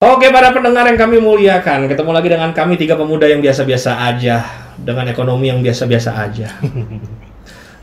Oke 0.00 0.32
para 0.32 0.48
pendengar 0.48 0.88
yang 0.88 0.96
kami 0.96 1.20
muliakan, 1.20 1.84
ketemu 1.84 2.10
lagi 2.16 2.32
dengan 2.32 2.56
kami 2.56 2.80
tiga 2.80 2.96
pemuda 2.96 3.28
yang 3.28 3.44
biasa-biasa 3.44 4.00
aja, 4.00 4.48
dengan 4.80 5.04
ekonomi 5.12 5.52
yang 5.52 5.60
biasa-biasa 5.60 6.16
aja, 6.16 6.56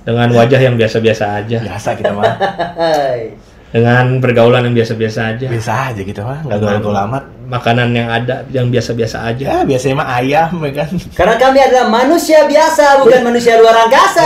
dengan 0.02 0.28
wajah 0.34 0.58
yang 0.58 0.74
biasa-biasa 0.82 1.46
aja, 1.46 1.62
Biasa 1.62 1.94
kita 1.94 2.18
mah. 2.18 2.34
Dengan 3.70 4.18
pergaulan 4.18 4.66
yang 4.66 4.74
biasa-biasa 4.74 5.38
aja, 5.38 5.46
Biasa 5.46 5.94
aja 5.94 6.02
kita 6.02 6.26
mah, 6.26 6.42
nggak 6.42 6.58
gaul-gaul 6.58 6.98
amat. 7.06 7.24
makanan 7.54 7.94
yang 7.94 8.10
ada 8.10 8.42
yang 8.50 8.74
biasa-biasa 8.74 9.22
aja. 9.22 9.46
Ya 9.54 9.58
biasanya 9.62 10.02
mah 10.02 10.10
ayam 10.18 10.58
ya 10.58 10.72
kan. 10.74 10.90
Karena 11.14 11.36
kami 11.38 11.62
adalah 11.62 11.86
manusia 11.86 12.50
biasa, 12.50 12.98
bukan 12.98 13.30
manusia 13.30 13.62
luar 13.62 13.86
angkasa. 13.86 14.26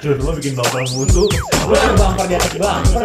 Lu 0.00 0.32
bikin 0.32 0.56
bumper 0.56 0.80
mutu. 0.96 1.28
bumper 1.68 2.24
di 2.24 2.34
atas 2.40 2.56
bumper, 2.56 3.04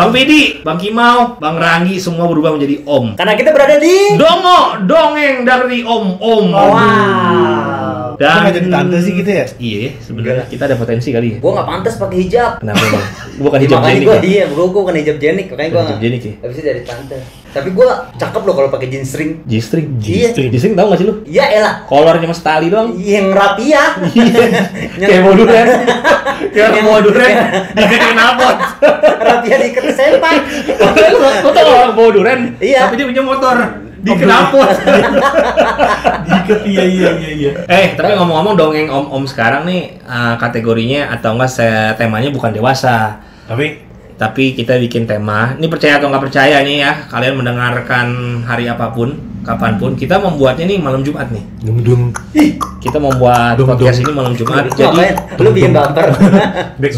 Bang 0.00 0.16
Pidi, 0.16 0.64
Bang 0.64 0.80
Kimau, 0.80 1.36
Bang 1.36 1.60
Ranggi 1.60 2.00
semua 2.00 2.24
berubah 2.24 2.56
menjadi 2.56 2.80
Om. 2.88 3.20
Karena 3.20 3.36
kita 3.36 3.52
berada 3.52 3.76
di 3.76 4.16
Dongo, 4.16 4.80
dongeng 4.88 5.44
dari 5.44 5.84
Om 5.84 6.16
Om. 6.16 6.46
Wow. 6.56 7.69
Kita 8.20 8.36
nggak 8.36 8.52
jadi 8.52 8.68
tante 8.68 8.98
sih 9.00 9.12
gitu 9.16 9.30
ya? 9.32 9.44
Iya, 9.56 9.96
sebenarnya 9.98 10.44
kita 10.44 10.68
ada 10.68 10.76
potensi 10.76 11.08
kali 11.08 11.28
ya. 11.32 11.36
Gua 11.40 11.56
nggak 11.56 11.68
pantas 11.72 11.94
pakai 11.96 12.16
hijab. 12.20 12.52
Kenapa 12.60 12.84
bang? 12.84 13.06
Bukan 13.40 13.56
Ya, 13.56 13.64
hijab 13.64 13.78
makanya 13.80 13.96
jenik 13.96 14.04
gua 14.04 14.12
ya? 14.12 14.20
iya, 14.22 14.44
gua, 14.44 14.64
gua 14.68 14.80
bukan 14.84 14.96
hijab 15.00 15.16
jenik, 15.16 15.46
makanya 15.48 15.70
gua 15.70 15.80
Hijab 15.80 15.88
nggak. 15.88 16.04
jenik 16.04 16.20
ya? 16.20 16.34
Habisnya 16.36 16.64
dari 16.68 16.80
tante. 16.84 17.16
Tapi 17.50 17.68
gua 17.72 17.88
cakep 18.14 18.42
loh 18.44 18.54
kalau 18.54 18.68
pakai 18.68 18.86
jeans 18.86 19.08
string. 19.08 19.30
G-string. 19.42 19.86
Iya. 19.98 20.28
G-string 20.36 20.74
tahu 20.76 20.86
gak 20.86 20.98
sih 21.00 21.06
lu? 21.08 21.14
Iya 21.24 21.44
elah. 21.50 21.74
Kolornya 21.88 22.28
mas 22.28 22.44
tali 22.44 22.68
doang. 22.68 22.92
Yang 22.94 23.26
rapi 23.32 23.64
ya. 23.72 23.84
Kayak 25.00 25.22
mau 25.24 25.32
duren. 25.32 25.66
Kayak 26.54 26.84
mau 26.84 27.00
duren. 27.00 27.34
Diketin 27.80 28.12
knalpot. 28.12 28.56
rapi 29.16 29.46
ya 29.48 29.56
diikat 29.56 29.84
sempak. 29.96 30.34
Lu 31.40 31.50
tau 31.50 31.72
orang 31.72 32.12
duren? 32.12 32.40
Iya. 32.60 32.84
Tapi 32.84 33.00
dia 33.00 33.06
punya 33.08 33.24
motor. 33.24 33.56
Di 34.00 34.12
knalpot. 34.16 34.70
Diikat 36.20 36.60
iya 36.64 36.84
iya 36.84 37.08
iya 37.14 37.30
iya. 37.30 37.50
Eh, 37.64 37.86
tapi 37.94 38.14
ngomong-ngomong 38.14 38.54
dongeng 38.54 38.88
om-om 38.88 39.24
sekarang 39.24 39.64
nih 39.64 39.98
eh, 39.98 40.34
kategorinya 40.36 41.12
atau 41.12 41.34
enggak 41.34 41.50
se- 41.50 41.94
temanya 41.94 42.28
bukan 42.28 42.50
dewasa. 42.50 43.20
Tapi 43.44 43.88
Tapi 44.20 44.52
kita 44.52 44.76
bikin 44.76 45.08
tema, 45.08 45.56
ini 45.56 45.64
percaya 45.64 45.96
atau 45.96 46.12
nggak 46.12 46.20
percaya 46.20 46.60
nih 46.60 46.84
ya, 46.84 47.08
kalian 47.08 47.40
mendengarkan 47.40 48.06
hari 48.44 48.68
apa 48.68 48.92
pun, 48.92 49.16
kapan 49.40 49.80
pun, 49.80 49.96
kita 49.96 50.20
membuatnya 50.20 50.68
nih 50.68 50.76
malam 50.76 51.00
Jumat 51.00 51.32
nih. 51.32 51.40
dum 51.64 51.80
dum 51.80 52.00
Kita 52.84 53.00
membuat 53.00 53.56
Dum, 53.56 53.64
podcast 53.64 53.96
dum. 53.96 54.04
ini 54.04 54.12
malam 54.12 54.36
Jumat, 54.36 54.68
Lu 54.68 54.76
jadi 54.76 54.92
ngapain? 54.92 55.16
Lu 55.40 55.48
bikin 55.56 55.72
bumper. 55.72 56.06
back 56.84 56.92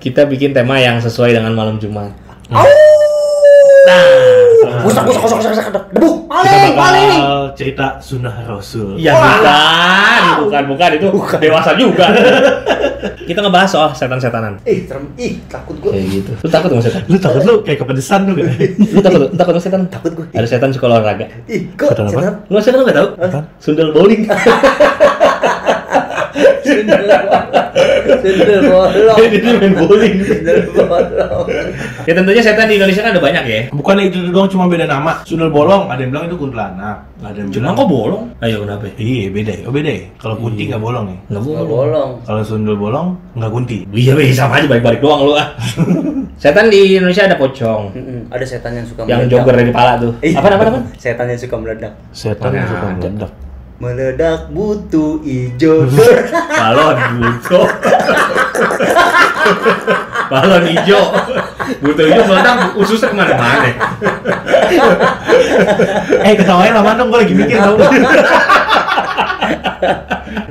kita 0.00 0.24
bikin 0.24 0.56
tema 0.56 0.80
yang 0.80 0.96
sesuai 0.96 1.36
dengan 1.36 1.52
malam 1.52 1.76
Jumat. 1.76 2.08
Nah, 3.80 4.84
Busak 4.84 5.02
busak 5.08 5.20
busak 5.24 5.36
busak 5.40 5.50
busak. 5.52 5.66
Debu. 5.92 6.10
Paling. 6.30 6.72
bakal 6.72 7.52
cerita 7.58 7.86
sunnah 8.00 8.32
Rasul. 8.46 8.96
ya 8.96 9.12
bukan, 9.12 10.40
bukan, 10.46 10.62
bukan 10.72 10.90
itu 10.96 11.08
dewasa 11.36 11.70
juga. 11.76 12.06
kita 13.28 13.40
ngebahas 13.44 13.68
soal 13.68 13.90
setan-setanan. 13.92 14.56
Ih, 14.64 14.84
serem. 14.88 15.04
Ih, 15.16 15.36
takut 15.50 15.76
gua. 15.80 15.92
Kayak 15.92 16.06
gitu. 16.10 16.32
Lu 16.40 16.48
takut 16.48 16.68
sama 16.72 16.82
setan? 16.82 17.02
Lu 17.08 17.16
takut 17.18 17.42
lu 17.44 17.54
kayak 17.64 17.78
kepedesan 17.82 18.20
lu 18.28 18.32
gak? 18.38 18.46
Lu 18.94 19.00
takut? 19.02 19.20
Lu 19.28 19.36
takut 19.36 19.52
sama 19.56 19.64
setan? 19.64 19.80
Takut 19.90 20.12
gua. 20.16 20.26
Ada 20.32 20.46
setan 20.48 20.70
suka 20.72 20.86
olahraga. 20.88 21.26
Ih, 21.48 21.60
kok 21.76 21.92
Setan 21.92 22.04
apa? 22.08 22.20
Lu 22.48 22.56
setan 22.62 22.78
lu 22.80 22.84
nggak 22.88 22.98
tahu? 22.98 23.08
Sundel 23.60 23.88
bowling. 23.92 24.22
Sundel 26.70 27.02
Sundel 28.20 28.60
bolong. 28.64 29.18
Dia 29.18 29.52
main 29.58 29.74
bowling. 29.74 30.14
Sundel 30.22 30.58
bolong. 30.70 31.46
Ya 32.08 32.16
tentunya 32.16 32.42
setan 32.42 32.66
di 32.66 32.74
Indonesia 32.80 33.04
kan 33.04 33.12
ada 33.12 33.22
banyak 33.22 33.44
ya. 33.44 33.60
Bukannya 33.70 34.08
itu 34.08 34.18
doang 34.32 34.48
cuma 34.48 34.66
beda 34.66 34.88
nama. 34.88 35.20
Sundel 35.22 35.52
bolong, 35.52 35.86
ada 35.86 36.00
yang 36.00 36.10
bilang 36.10 36.26
itu 36.26 36.36
kuntilanak. 36.36 36.96
Ada 37.20 37.36
yang 37.36 37.48
Cuma 37.52 37.60
bilang 37.60 37.74
kok 37.76 37.88
bolong? 37.88 38.24
Ayo 38.40 38.56
kenapa? 38.64 38.84
Iya 38.96 39.28
beda 39.28 39.52
ya. 39.52 39.62
Oh 39.68 39.72
beda 39.72 39.90
ya. 39.92 40.04
Kalau 40.16 40.34
kunti 40.40 40.62
nggak 40.66 40.80
bolong 40.80 41.06
ya. 41.06 41.18
Nggak 41.28 41.42
bolong. 41.44 41.68
bolong. 41.68 42.10
Kalau 42.24 42.42
sundel 42.42 42.76
bolong 42.80 43.08
nggak 43.36 43.52
kunti. 43.52 43.78
Iya, 43.92 44.12
weh, 44.16 44.32
sama 44.32 44.58
aja 44.58 44.66
balik-balik 44.66 45.00
doang 45.04 45.20
lu 45.28 45.32
ah. 45.36 45.52
setan 46.42 46.72
di 46.72 46.96
Indonesia 46.96 47.28
ada 47.28 47.36
pocong. 47.36 47.82
Ada 48.32 48.44
setan 48.48 48.72
yang 48.74 48.86
suka 48.88 49.04
Yang 49.04 49.28
meledak. 49.28 49.32
jogger 49.36 49.54
dari 49.60 49.72
pala 49.76 49.92
tuh. 50.00 50.12
Ih, 50.24 50.32
Apa 50.34 50.48
apa 50.50 50.64
apa? 50.66 50.80
Setan 50.96 51.26
yang 51.28 51.38
suka 51.38 51.56
meledak. 51.60 51.92
Setan 52.10 52.50
yang 52.50 52.66
suka 52.66 52.86
meledak. 52.96 53.30
Meledak 53.80 54.52
butuh 54.52 55.24
ijo. 55.24 55.88
Balon 56.60 56.96
butuh. 57.16 57.64
Balon 60.30 60.68
hijau. 60.68 61.16
Butuh 61.80 62.04
hijau 62.04 62.28
meledak 62.28 62.76
ususnya 62.76 63.08
ke 63.08 63.16
mana-mana. 63.16 63.64
eh 66.28 66.36
ketawanya 66.36 66.76
lama 66.76 67.00
dong, 67.00 67.08
gue 67.08 67.24
lagi 67.24 67.32
mikir 67.32 67.56
tau. 67.56 67.80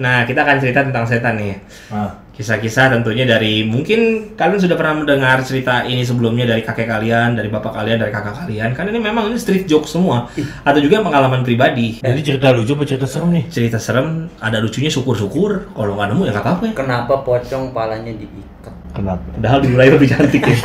Nah, 0.01 0.25
kita 0.25 0.41
akan 0.41 0.57
cerita 0.57 0.81
tentang 0.81 1.05
setan 1.05 1.37
nih. 1.37 1.53
Ah, 1.93 2.09
Kisah-kisah 2.39 2.95
tentunya 2.95 3.27
dari 3.27 3.67
mungkin 3.67 4.31
kalian 4.39 4.63
sudah 4.63 4.79
pernah 4.79 5.03
mendengar 5.03 5.43
cerita 5.43 5.83
ini 5.83 6.07
sebelumnya 6.07 6.47
dari 6.47 6.63
kakek 6.63 6.87
kalian, 6.87 7.35
dari 7.35 7.51
bapak 7.51 7.75
kalian, 7.75 7.99
dari 7.99 8.15
kakak 8.15 8.31
kalian. 8.31 8.71
Kan 8.71 8.87
ini 8.87 8.95
memang 8.95 9.27
ini 9.27 9.35
street 9.35 9.67
joke 9.67 9.83
semua. 9.83 10.31
Atau 10.63 10.79
juga 10.79 11.03
pengalaman 11.03 11.43
pribadi. 11.43 11.99
jadi 11.99 12.15
cerita 12.23 12.55
lucu 12.55 12.79
apa 12.79 12.87
cerita 12.87 13.11
serem 13.11 13.35
nih? 13.35 13.43
Cerita 13.51 13.75
serem, 13.75 14.31
ada 14.39 14.63
lucunya 14.63 14.87
syukur-syukur. 14.87 15.67
Kalau 15.75 15.99
nggak 15.99 16.15
nemu 16.15 16.23
ya 16.23 16.31
nggak 16.31 16.45
apa-apa 16.47 16.63
ya. 16.71 16.73
Kenapa 16.79 17.13
pocong 17.27 17.75
palanya 17.75 18.15
diikat? 18.15 18.73
Kenapa? 18.95 19.27
Padahal 19.35 19.59
dimulai 19.59 19.91
lebih 19.91 20.07
cantik 20.07 20.39
ya. 20.39 20.55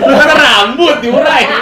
Lu 0.00 0.16
kata 0.16 0.32
rambut 0.32 0.96
diurai. 1.04 1.44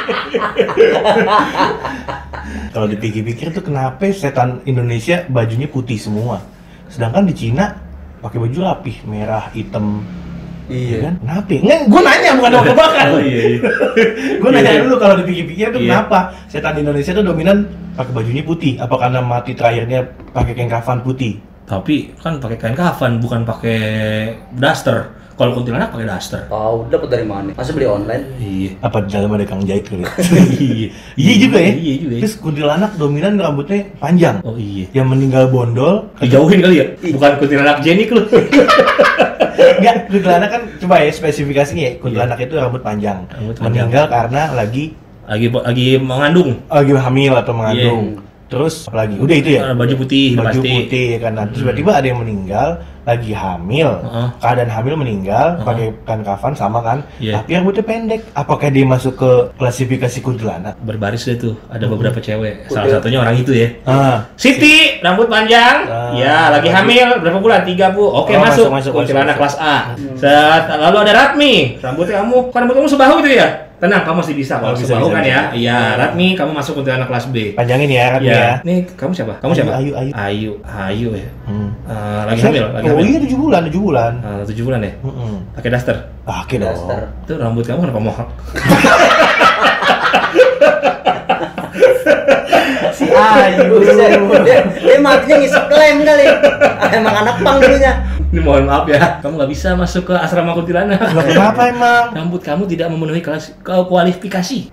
Kalau 2.71 2.87
dipikir-pikir 2.87 3.51
tuh 3.51 3.67
kenapa 3.67 4.07
setan 4.15 4.63
Indonesia 4.63 5.27
bajunya 5.27 5.67
putih 5.67 5.99
semua, 5.99 6.39
sedangkan 6.87 7.27
di 7.27 7.35
Cina 7.35 7.82
pakai 8.23 8.39
baju 8.39 8.59
rapih, 8.63 8.97
merah, 9.05 9.51
hitam. 9.51 10.01
Iya. 10.71 11.11
kan? 11.11 11.15
Kenapa? 11.21 11.53
Nggak, 11.59 11.81
gue 11.91 12.01
nanya 12.01 12.31
bukan 12.39 12.51
mau 12.55 12.65
kebakar. 12.65 13.07
Oh 13.13 13.21
iya. 13.21 13.41
iya. 13.45 13.59
gue 14.41 14.51
nanya 14.55 14.81
dulu 14.87 14.97
kalau 14.97 15.15
dipikir-pikir 15.21 15.67
tuh 15.75 15.81
Iya. 15.83 15.89
kenapa 15.91 16.19
setan 16.47 16.79
Indonesia 16.79 17.13
tuh 17.13 17.25
dominan 17.27 17.67
pakai 17.99 18.13
bajunya 18.15 18.43
putih? 18.47 18.79
Apa 18.79 18.95
karena 18.97 19.21
mati 19.21 19.53
terakhirnya 19.53 20.07
pakai 20.33 20.53
kain 20.55 20.71
kafan 20.71 21.03
putih? 21.03 21.37
Tapi 21.67 22.15
kan 22.17 22.39
pakai 22.39 22.57
kain 22.57 22.79
kafan, 22.79 23.19
bukan 23.19 23.43
pakai 23.43 23.81
daster. 24.55 25.13
Kalau 25.33 25.53
kuntilanak 25.57 25.89
pakai 25.91 26.07
daster. 26.07 26.41
Tahu 26.47 26.93
dapat 26.93 27.09
dari 27.09 27.25
mana? 27.25 27.51
Masa 27.57 27.73
beli 27.73 27.89
online? 27.89 28.25
Iya. 28.37 28.71
Apa 28.85 29.05
di 29.05 29.11
dalam 29.17 29.33
ada 29.33 29.45
kang 29.49 29.65
jahit 29.65 29.85
kali? 29.89 30.05
iya. 30.61 30.89
iya 31.17 31.35
juga 31.41 31.59
ya. 31.59 31.73
Iya 31.73 31.95
juga. 32.05 32.15
ya. 32.15 32.23
Terus 32.23 32.35
kuntilanak 32.39 32.91
dominan 33.01 33.33
rambutnya 33.41 33.81
panjang. 33.97 34.45
Oh 34.45 34.57
iya. 34.61 34.85
Yang 34.93 35.07
meninggal 35.09 35.45
bondol, 35.49 36.13
Dijauhin 36.21 36.61
kali 36.61 36.77
ya? 36.79 36.87
Bukan 37.01 37.33
kuntilanak 37.41 37.77
jenik 37.81 38.09
lu. 38.13 38.23
Enggak, 39.83 39.97
kuntilanak 40.11 40.49
kan 40.53 40.63
coba 40.79 40.95
ya 41.01 41.11
spesifikasinya 41.11 41.83
ya. 41.83 41.93
Kuntilanak 41.99 42.39
itu 42.41 42.55
rambut 42.55 42.83
panjang. 42.85 43.25
Iya. 43.25 43.35
Rambut 43.41 43.55
panjang. 43.57 43.87
Meninggal 43.89 44.05
karena 44.13 44.43
lagi 44.53 44.85
lagi 45.23 45.47
lagi 45.49 45.87
mengandung. 45.97 46.51
lagi 46.69 46.93
hamil 46.93 47.33
atau 47.41 47.53
mengandung. 47.57 48.21
Terus 48.53 48.75
apalagi? 48.85 49.17
Udah 49.17 49.33
itu 49.35 49.51
ya. 49.51 49.61
Eh, 49.65 49.75
Baju 49.75 49.95
putih 49.97 50.27
Baju 50.35 50.47
pasti. 50.53 50.69
putih 50.77 51.07
ya 51.09 51.19
kan. 51.19 51.33
Nah, 51.33 51.45
terus 51.49 51.61
tiba-tiba 51.63 51.91
ada 51.95 52.05
yang 52.05 52.21
meninggal 52.21 52.69
lagi 53.03 53.33
hamil. 53.33 53.89
Heeh. 53.99 54.29
Keadaan 54.39 54.71
hamil 54.71 54.95
meninggal 54.95 55.47
Heeh. 55.55 55.65
pakai 55.65 55.87
kain 56.05 56.23
kafan 56.23 56.53
sama 56.53 56.79
kan. 56.81 56.99
Iya. 57.19 57.41
Tapi 57.41 57.51
rambutnya 57.53 57.83
pendek. 57.83 58.21
Apakah 58.33 58.69
dia 58.69 58.85
masuk 58.85 59.17
ke 59.17 59.31
klasifikasi 59.57 60.19
kuntilanak? 60.21 60.79
Berbaris 60.79 61.25
deh 61.25 61.35
tuh. 61.35 61.55
Ada 61.67 61.83
Hmm. 61.83 61.93
beberapa 61.97 62.19
cewek. 62.19 62.69
Salah 62.69 62.93
satunya 62.93 63.19
orang 63.19 63.35
itu 63.35 63.51
ya. 63.51 63.69
Ah, 63.83 64.29
Siti, 64.37 65.01
rambut 65.01 65.27
panjang. 65.27 65.83
Ah, 65.85 66.13
ya, 66.13 66.53
lagi 66.53 66.69
lagi- 66.69 66.71
hamil. 66.71 67.09
Berapa 67.19 67.39
bulan? 67.39 67.61
Tiga, 67.65 67.91
Bu. 67.91 68.05
Oke, 68.05 68.37
Oh, 68.37 68.41
masuk. 68.41 68.69
masuk, 68.69 68.71
masuk, 68.71 68.93
Kuntilanak 68.95 69.35
masuk, 69.35 69.57
kelas 69.57 69.57
A. 69.59 69.77
Set, 70.15 70.63
lalu 70.71 70.97
ada 71.01 71.13
Ratmi. 71.13 71.55
Rambutnya 71.79 72.21
kamu, 72.21 72.37
kan 72.51 72.59
rambut 72.63 72.75
kamu 72.77 72.89
sebahu 72.89 73.15
itu 73.19 73.31
ya? 73.35 73.49
Tenang, 73.83 74.07
kamu 74.07 74.23
masih 74.23 74.39
bisa 74.39 74.63
kalau 74.63 74.71
Oh, 74.71 74.79
bisa, 74.79 74.95
kan 74.95 75.11
bisa. 75.19 75.27
ya. 75.27 75.41
Iya, 75.51 75.79
Ratmi, 75.99 76.39
kamu 76.39 76.55
masuk 76.55 76.79
kuntilanak 76.79 77.11
kelas 77.11 77.27
B. 77.29 77.51
panjangin 77.51 77.91
ya, 77.91 78.15
Ratmi 78.15 78.31
ya. 78.31 78.39
Iya. 78.39 78.51
Nih, 78.63 78.79
kamu 78.95 79.11
siapa? 79.11 79.35
Kamu 79.43 79.51
Ayu, 79.51 79.59
siapa? 79.59 79.71
Ayu, 79.75 79.91
Ayu. 79.91 80.13
Ayu, 80.15 80.53
Ayu 80.63 81.09
ya. 81.19 81.27
Hmm. 81.51 81.69
Eh, 81.83 82.23
lagi 82.23 82.41
hamil, 82.47 82.63
lagi 82.71 82.87
oh 82.87 82.95
hamil. 82.95 83.11
iya 83.11 83.19
7 83.19 83.35
bulan, 83.35 83.61
7 83.67 83.83
bulan. 83.83 84.13
Tujuh 84.47 84.65
bulan 84.65 84.81
ya? 84.81 84.93
Pakai 85.59 85.71
daster. 85.75 85.97
Ah, 86.23 86.47
oke 86.47 86.55
dong. 86.55 86.71
Daster. 86.71 87.01
Itu 87.27 87.33
rambut 87.43 87.67
kamu 87.67 87.79
kenapa 87.83 87.99
mohak? 88.01 88.29
Si 92.93 93.07
Ayu. 93.09 93.81
Dia, 94.47 94.59
dia 94.69 94.99
matinya 95.01 95.37
ngisep 95.39 95.65
klaim 95.67 96.05
kali. 96.05 96.27
Ah, 96.29 96.91
Emang 96.93 97.15
anak 97.17 97.37
pang 97.41 97.57
dulunya. 97.59 97.93
Ini 98.33 98.41
mohon 98.41 98.65
maaf 98.65 98.89
ya, 98.89 99.21
kamu 99.21 99.45
nggak 99.45 99.53
bisa 99.53 99.77
masuk 99.77 100.09
ke 100.09 100.15
asrama 100.17 100.57
kuntilanak. 100.57 100.97
Kenapa 101.29 101.69
emang? 101.69 102.17
Rambut 102.17 102.41
kamu 102.41 102.65
tidak 102.65 102.89
memenuhi 102.89 103.21
kelas 103.21 103.53
ke 103.61 103.75
kualifikasi. 103.85 104.73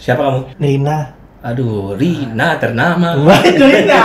Siapa 0.00 0.24
kamu? 0.24 0.56
Nina. 0.56 1.12
Aduh, 1.44 1.94
Rina 1.94 2.56
ternama. 2.56 3.12
Wah, 3.26 3.40
itu 3.44 3.60
Rina. 3.60 4.00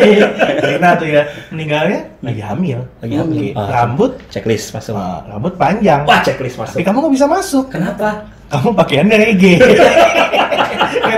Rina 0.68 0.88
tuh 0.96 1.06
ya 1.08 1.22
meninggalnya 1.52 2.00
lagi 2.24 2.42
hamil. 2.42 2.80
Lagi 3.04 3.14
hamil. 3.16 3.52
Ah. 3.54 3.68
Rambut, 3.84 4.16
Checklist 4.32 4.72
masuk. 4.72 4.96
ah, 4.96 5.22
rambut 5.28 5.54
panjang. 5.54 6.02
Wah, 6.08 6.24
checklist 6.24 6.56
Tapi 6.56 6.80
masuk. 6.80 6.86
kamu 6.86 6.96
nggak 7.04 7.14
bisa 7.14 7.26
masuk. 7.28 7.64
Kenapa? 7.70 8.26
Kamu 8.48 8.76
pakaiannya 8.76 9.16
reggae. 9.16 9.56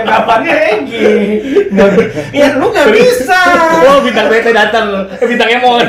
Kapannya 0.05 0.53
reggae. 0.55 1.11
Ya 2.31 2.55
lu 2.55 2.71
nggak 2.71 2.89
bisa. 2.95 3.39
Oh, 3.91 3.99
bintang 3.99 4.27
BT 4.31 4.47
datang. 4.55 5.07
Bintang 5.19 5.49
Emon. 5.51 5.83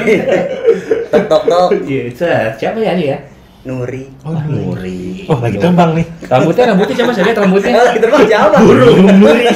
tok 1.13 1.25
tok 1.31 1.43
tok 1.47 1.71
Iya, 1.87 2.11
siapa 2.59 2.79
ya 2.83 2.99
ini 2.99 3.15
ya? 3.15 3.19
Nuri 3.67 4.05
Oh, 4.23 4.31
Ah, 4.31 4.43
Nuri. 4.45 5.27
Oh, 5.27 5.37
lagi 5.37 5.59
terbang 5.59 5.91
nih. 5.93 6.07
Rambutnya, 6.25 6.65
rambutnya 6.71 6.95
coba 6.97 7.11
saya 7.11 7.25
lihat 7.27 7.39
rambutnya. 7.39 7.73
eh 7.73 7.91
kita 7.93 8.07
bang 8.07 8.25
siapa 8.25 8.57
Burung 8.59 8.99
Nuri. 9.19 9.47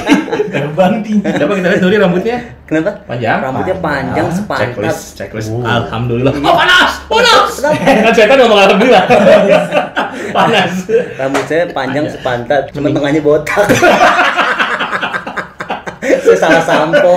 Terbang 0.49 0.93
tinggi. 1.01 1.31
Coba 1.31 1.53
kita 1.55 1.69
lihat 1.69 1.81
Nuri 1.81 1.97
rambutnya. 1.97 2.37
kenapa 2.65 2.91
Panjang. 3.05 3.39
rambutnya 3.41 3.77
panjang 3.77 4.27
sepantas 4.29 4.63
Checklist, 4.69 5.03
checklist. 5.17 5.49
Oh. 5.49 5.63
Alhamdulillah. 5.63 6.33
Oh, 6.37 6.55
panas, 6.55 6.91
panas. 7.05 7.51
Kenapa? 7.53 7.83
Kan 8.01 8.13
setan 8.13 8.37
ngomong 8.41 8.61
alhamdulillah. 8.61 9.05
panas. 10.37 10.73
rambut 11.17 11.45
saya 11.45 11.65
panjang 11.71 12.07
sepantat 12.07 12.63
cuma 12.71 12.89
tengahnya 12.89 13.19
botak 13.21 13.67
saya 16.21 16.37
salah 16.37 16.63
sampo 16.63 17.15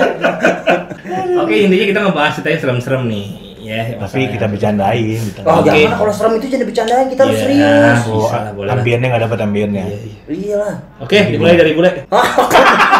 Oke, 1.36 1.54
intinya 1.60 1.86
kita 1.86 2.00
ngebahas 2.00 2.32
cerita 2.32 2.48
yang 2.48 2.60
serem-serem 2.60 3.02
nih. 3.04 3.26
Ya, 3.64 3.96
Tapi 3.96 4.28
kita 4.28 4.44
bercandain 4.44 5.00
gitu. 5.24 5.40
oh 5.40 5.56
Oke. 5.58 5.72
jangan 5.72 5.96
kalau 5.96 6.12
serem 6.12 6.32
itu 6.36 6.46
jangan 6.46 6.66
bercandain 6.68 7.06
kita 7.08 7.20
harus 7.24 7.32
Iya. 7.34 7.42
serius 7.42 7.98
Oh, 8.04 8.20
Bisa 8.20 8.36
lah, 8.36 8.52
boleh 8.52 8.70
ambiennya 8.70 9.06
nggak 9.08 9.22
dapat 9.24 9.38
ambiennya. 9.40 9.84
Iya, 9.84 9.96
iya. 9.96 10.14
iya 10.28 10.56
lah 10.60 10.74
Oke, 11.00 11.16
dimulai 11.26 11.56
dari 11.56 11.72
bule. 11.72 11.90
Ah, 12.14 12.28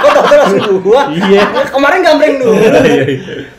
kok 0.00 0.10
dokter 0.14 0.36
langsung 0.36 0.80
gua? 0.80 1.02
Iya. 1.08 1.40
Kemarin 1.68 2.00
gambreng 2.00 2.34
dulu. 2.38 2.56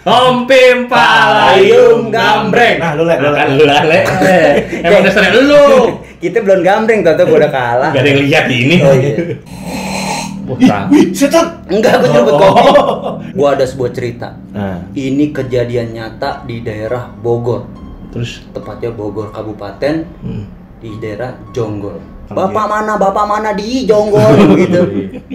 Ompim 0.03 0.77
palayung 0.85 2.09
gambreng. 2.09 2.77
Nah, 2.77 2.91
lu, 2.93 3.03
Le, 3.03 3.15
lu, 3.15 3.25
Le. 3.25 3.29
Makan 3.31 3.47
lu 3.53 3.63
lah, 3.65 3.81
Le. 3.81 3.99
Emang 4.85 5.01
dasarnya 5.01 5.31
lu. 5.35 5.65
Kita 6.21 6.41
belum 6.41 6.61
gambreng, 6.61 7.01
tau 7.01 7.21
gua 7.21 7.37
udah 7.39 7.51
kalah. 7.51 7.89
Gak 7.93 8.01
ada 8.01 8.09
yang 8.09 8.21
lihat 8.23 8.45
ini. 8.49 8.75
Oh 8.81 8.93
iya. 8.93 9.13
Wah, 10.45 10.85
wih, 10.93 11.09
setan. 11.11 11.65
Enggak, 11.65 12.05
gua 12.05 12.09
nyebut 12.13 12.33
Oh. 12.37 12.41
kopi. 12.41 12.65
Gua 13.33 13.47
ada 13.57 13.65
sebuah 13.65 13.91
cerita. 13.91 14.37
Nah, 14.53 14.85
Ini 14.93 15.33
kejadian 15.33 15.97
nyata 15.97 16.45
di 16.45 16.61
daerah 16.61 17.09
Bogor, 17.09 17.65
Terus 18.13 18.45
tepatnya 18.53 18.93
Bogor 18.95 19.33
Kabupaten 19.33 20.05
hmm. 20.23 20.45
di 20.79 20.91
daerah 21.03 21.35
Jonggol. 21.51 22.14
Oh, 22.25 22.33
Bapak 22.35 22.65
mana, 22.65 22.93
bapak 22.95 23.21
mana 23.23 23.49
di 23.51 23.85
Jonggol 23.85 24.33
gitu. 24.57 24.81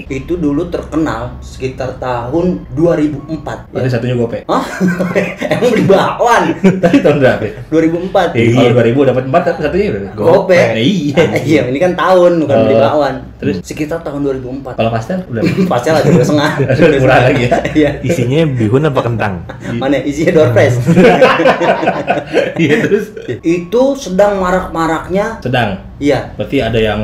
Itu 0.04 0.34
dulu 0.34 0.66
terkenal 0.66 1.38
sekitar 1.38 1.94
tahun 1.96 2.66
2004. 2.72 3.70
Ada 3.70 3.78
Ya. 3.78 3.88
satunya 3.88 4.14
gope. 4.14 4.42
Hah? 4.44 4.64
Emang 5.52 5.70
beli 5.70 5.86
bakwan? 5.86 6.42
Tadi 6.82 6.98
tahun 6.98 7.16
berapa? 7.18 7.42
ya? 7.44 7.54
2004. 7.70 8.34
Iya, 8.34 8.68
2000 8.74 9.06
dapat 9.06 9.22
4 9.24 9.62
satunya 9.62 9.86
berapa? 9.88 10.10
Gope. 10.12 10.58
Eh, 10.74 10.82
Iya. 10.82 11.22
Iya, 11.38 11.60
ini 11.68 11.78
kan 11.78 11.94
tahun 11.94 12.42
bukan 12.42 12.56
beli 12.60 12.74
Oh. 12.74 12.82
bakwan. 12.82 13.14
Terus? 13.38 13.56
sekitar 13.62 14.02
tahun 14.02 14.20
2004. 14.22 14.74
Kalau 14.74 14.90
pastel 14.90 15.18
udah 15.24 15.42
Pasnya 15.64 15.92
lah 15.94 16.02
dua 16.02 16.20
setengah. 16.20 16.50
Ada 16.60 16.98
murah 16.98 17.18
lagi 17.24 17.42
ya? 17.42 17.50
Iya. 17.72 17.90
isinya 18.02 18.40
bihun 18.50 18.82
apa 18.84 19.00
kentang? 19.00 19.46
Mana 19.76 19.96
isinya 20.00 20.32
door 20.34 20.50
prize. 20.50 20.76
Iya, 22.56 22.74
terus 22.82 23.04
Itu 23.40 23.94
sedang 23.94 24.36
marak-maraknya. 24.38 25.38
sedang. 25.40 25.88
Iya. 26.00 26.32
Berarti 26.32 26.56
ada 26.58 26.80
yang 26.80 27.00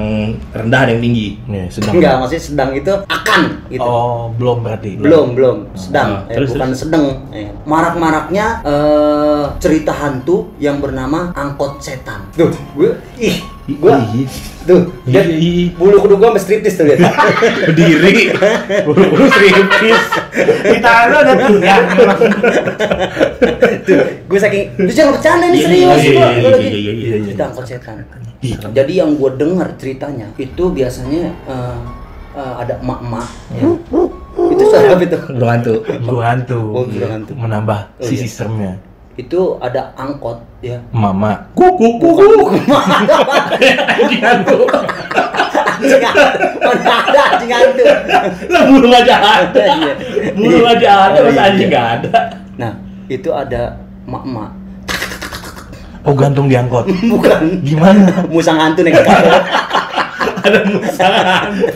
rendah, 0.50 0.80
ada 0.88 0.90
yang 0.96 1.04
tinggi. 1.04 1.36
Ya, 1.46 1.68
sedang. 1.68 2.00
Enggak, 2.00 2.14
maksudnya 2.16 2.42
sedang 2.42 2.70
itu 2.72 2.92
akan 3.04 3.40
gitu. 3.68 3.84
Oh, 3.84 4.32
belum 4.32 4.64
berarti. 4.64 4.96
Belum, 4.96 5.36
belum. 5.36 5.56
Sedang, 5.76 6.24
Ah, 6.24 6.30
eh, 6.32 6.36
terus, 6.40 6.48
bukan 6.56 6.68
terus. 6.72 6.80
sedang. 6.80 7.04
Eh, 7.28 7.52
Marak-maraknya 7.68 8.46
eh, 8.64 9.44
cerita 9.60 9.92
hantu 9.92 10.56
yang 10.56 10.80
bernama 10.80 11.36
angkot 11.36 11.76
setan. 11.78 12.24
Tuh, 12.32 12.48
gue 12.72 12.96
ih, 13.20 13.44
gua 13.74 13.98
tuh 14.62 14.94
lihat 15.10 15.26
bulu 15.74 15.96
kuduk 15.98 16.18
gua 16.22 16.30
mestriptis 16.38 16.78
tuh 16.78 16.86
lihat 16.86 17.02
berdiri. 17.66 18.30
Bulu 18.86 19.26
mestriptis. 19.26 20.02
kita 20.66 20.92
lo 21.10 21.16
ada 21.24 21.34
tiga 21.34 21.74
tuh 23.82 24.02
gua 24.30 24.38
saking 24.38 24.64
lu 24.78 24.90
jangan 24.94 25.10
bercanda 25.18 25.46
nih 25.50 25.58
iya, 25.58 25.66
serius. 25.66 25.98
Iya, 25.98 26.12
gua 26.14 26.28
gua 26.30 26.50
lagi 26.54 26.68
kita 27.34 27.42
angkat 27.50 27.64
setan. 27.66 27.96
Jadi 28.70 28.92
yang 28.94 29.10
gua 29.18 29.30
dengar 29.34 29.68
ceritanya 29.74 30.30
itu 30.38 30.64
biasanya 30.70 31.34
uh, 31.50 31.78
uh, 32.38 32.54
ada 32.62 32.78
emak-emak. 32.78 33.26
Ya. 33.50 33.66
itu 34.46 34.62
siapa 34.68 35.02
itu? 35.02 35.18
Lu 35.34 35.46
hantu. 35.48 35.72
Lu 36.06 36.18
hantu. 36.22 36.60
Oh, 36.70 36.84
hantu. 36.86 37.32
Menambah 37.34 37.78
oh, 37.98 38.06
sisi 38.06 38.30
seremnya 38.30 38.78
itu 39.16 39.56
ada 39.64 39.96
angkot, 39.96 40.36
ya. 40.60 40.76
Mama. 40.92 41.40
Kuku 41.56 41.96
kuku. 41.96 42.52
Hantu. 44.20 44.68
Mana 46.60 46.92
ada 47.08 47.20
anjing 47.32 47.52
hantu? 47.52 47.84
Lah 48.52 48.62
burung 48.68 48.92
aja 48.92 49.14
ada. 49.16 49.64
Iya. 49.72 49.92
Burung 50.36 50.68
aja 50.68 50.88
ada, 51.08 51.18
Oh, 51.20 51.24
mas 51.28 51.36
iya. 51.36 51.42
anjing 51.48 51.68
nggak 51.72 51.86
ada. 52.00 52.12
Nah, 52.60 52.72
itu 53.08 53.30
ada 53.32 53.80
emak-emak. 54.04 54.50
Oh, 56.06 56.14
gantung 56.14 56.46
diangkot. 56.46 56.84
Bukan 57.08 57.64
Gimana? 57.64 58.22
musang 58.28 58.60
hantu 58.60 58.84
nih 58.84 58.94
kakak. 58.94 59.42
Ada 60.46 60.58
musang 60.64 61.14
hantu. 61.16 61.66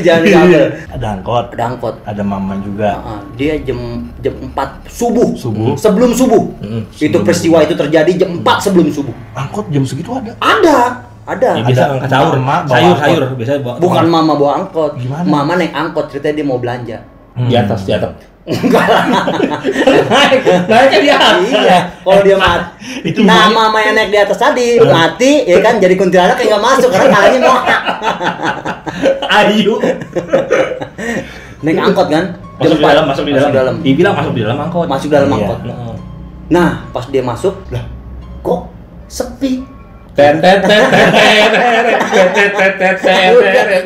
Jangan 0.00 0.22
kabel. 0.24 0.64
Ada 0.90 1.06
angkot. 1.12 1.44
Ada 1.52 1.64
angkot. 1.66 1.94
Ada 2.04 2.22
mama 2.22 2.54
juga. 2.62 2.90
Ah, 3.02 3.20
dia 3.34 3.58
jam 3.60 3.78
jam 4.20 4.34
4 4.40 4.86
subuh. 4.86 5.34
Subuh. 5.34 5.74
Sebelum 5.74 6.14
subuh. 6.14 6.42
Mm, 6.62 6.82
itu 6.90 7.16
peristiwa 7.20 7.58
itu 7.60 7.74
terjadi 7.74 8.12
jam 8.16 8.30
4 8.40 8.56
sebelum 8.60 8.86
subuh. 8.88 9.14
Angkot 9.34 9.66
jam 9.68 9.82
segitu 9.82 10.14
ada. 10.14 10.32
Ada, 10.38 10.76
ada. 11.26 11.50
Ya, 11.58 11.64
bisa 11.66 11.82
Ada 11.98 12.06
sahur. 12.06 12.34
bawa 12.38 12.64
Sayur, 12.64 12.94
angkot. 12.94 13.02
sayur. 13.02 13.22
Biasanya 13.34 13.60
bawa. 13.60 13.74
Bukan 13.80 14.04
mama 14.06 14.32
bawa 14.34 14.52
angkot. 14.62 14.92
Gimana? 14.98 15.26
Mama 15.26 15.52
naik 15.58 15.72
angkot 15.72 16.06
ceritanya 16.08 16.34
dia 16.38 16.46
mau 16.46 16.58
belanja. 16.58 16.98
Di 17.34 17.54
atas, 17.58 17.82
di 17.82 17.90
atas. 17.90 18.14
Enggak 18.44 18.84
lah. 18.84 19.04
Naik, 20.04 20.44
naiknya 20.68 20.98
di 21.00 21.10
atas. 21.10 21.36
iya, 21.48 21.78
kalau 22.04 22.20
dia 22.20 22.36
mati. 22.36 22.68
Itu 23.08 23.24
nah, 23.24 23.48
mama 23.48 23.80
yang 23.80 23.96
naik 23.96 24.12
di 24.12 24.18
atas 24.20 24.36
tadi 24.36 24.76
mati, 24.84 25.48
ya 25.48 25.64
kan 25.64 25.80
jadi 25.80 25.96
kuntilanak 25.96 26.36
yang 26.44 26.56
nggak 26.56 26.64
masuk 26.64 26.92
karena 26.92 27.08
kalanya 27.08 27.38
mau 27.40 27.58
Ayu. 29.40 29.80
naik 31.64 31.78
angkot 31.80 32.06
kan. 32.12 32.24
Masuk 32.60 32.76
di 32.78 32.84
dalam, 32.84 33.04
masuk 33.08 33.24
di 33.24 33.32
dalam. 33.32 33.74
Dibilang 33.80 34.14
masuk 34.14 34.32
di 34.36 34.42
dalam 34.44 34.58
angkot. 34.60 34.86
Masuk 34.92 35.08
dalam 35.08 35.28
Iya. 35.32 35.36
angkot. 35.40 35.58
Nah, 36.52 36.70
pas 36.92 37.08
dia 37.08 37.24
masuk, 37.24 37.56
lah, 37.72 37.84
kok 38.44 38.68
sepi? 39.08 39.64
Tet 40.14 40.38
tet 40.38 40.62
tet 40.62 40.84
tet 40.86 41.10
tet 41.10 41.50
tet 41.50 42.30
tet 42.30 42.50
tet 42.54 42.72
tet 42.78 42.96
tet 43.02 43.66
tet. 43.66 43.84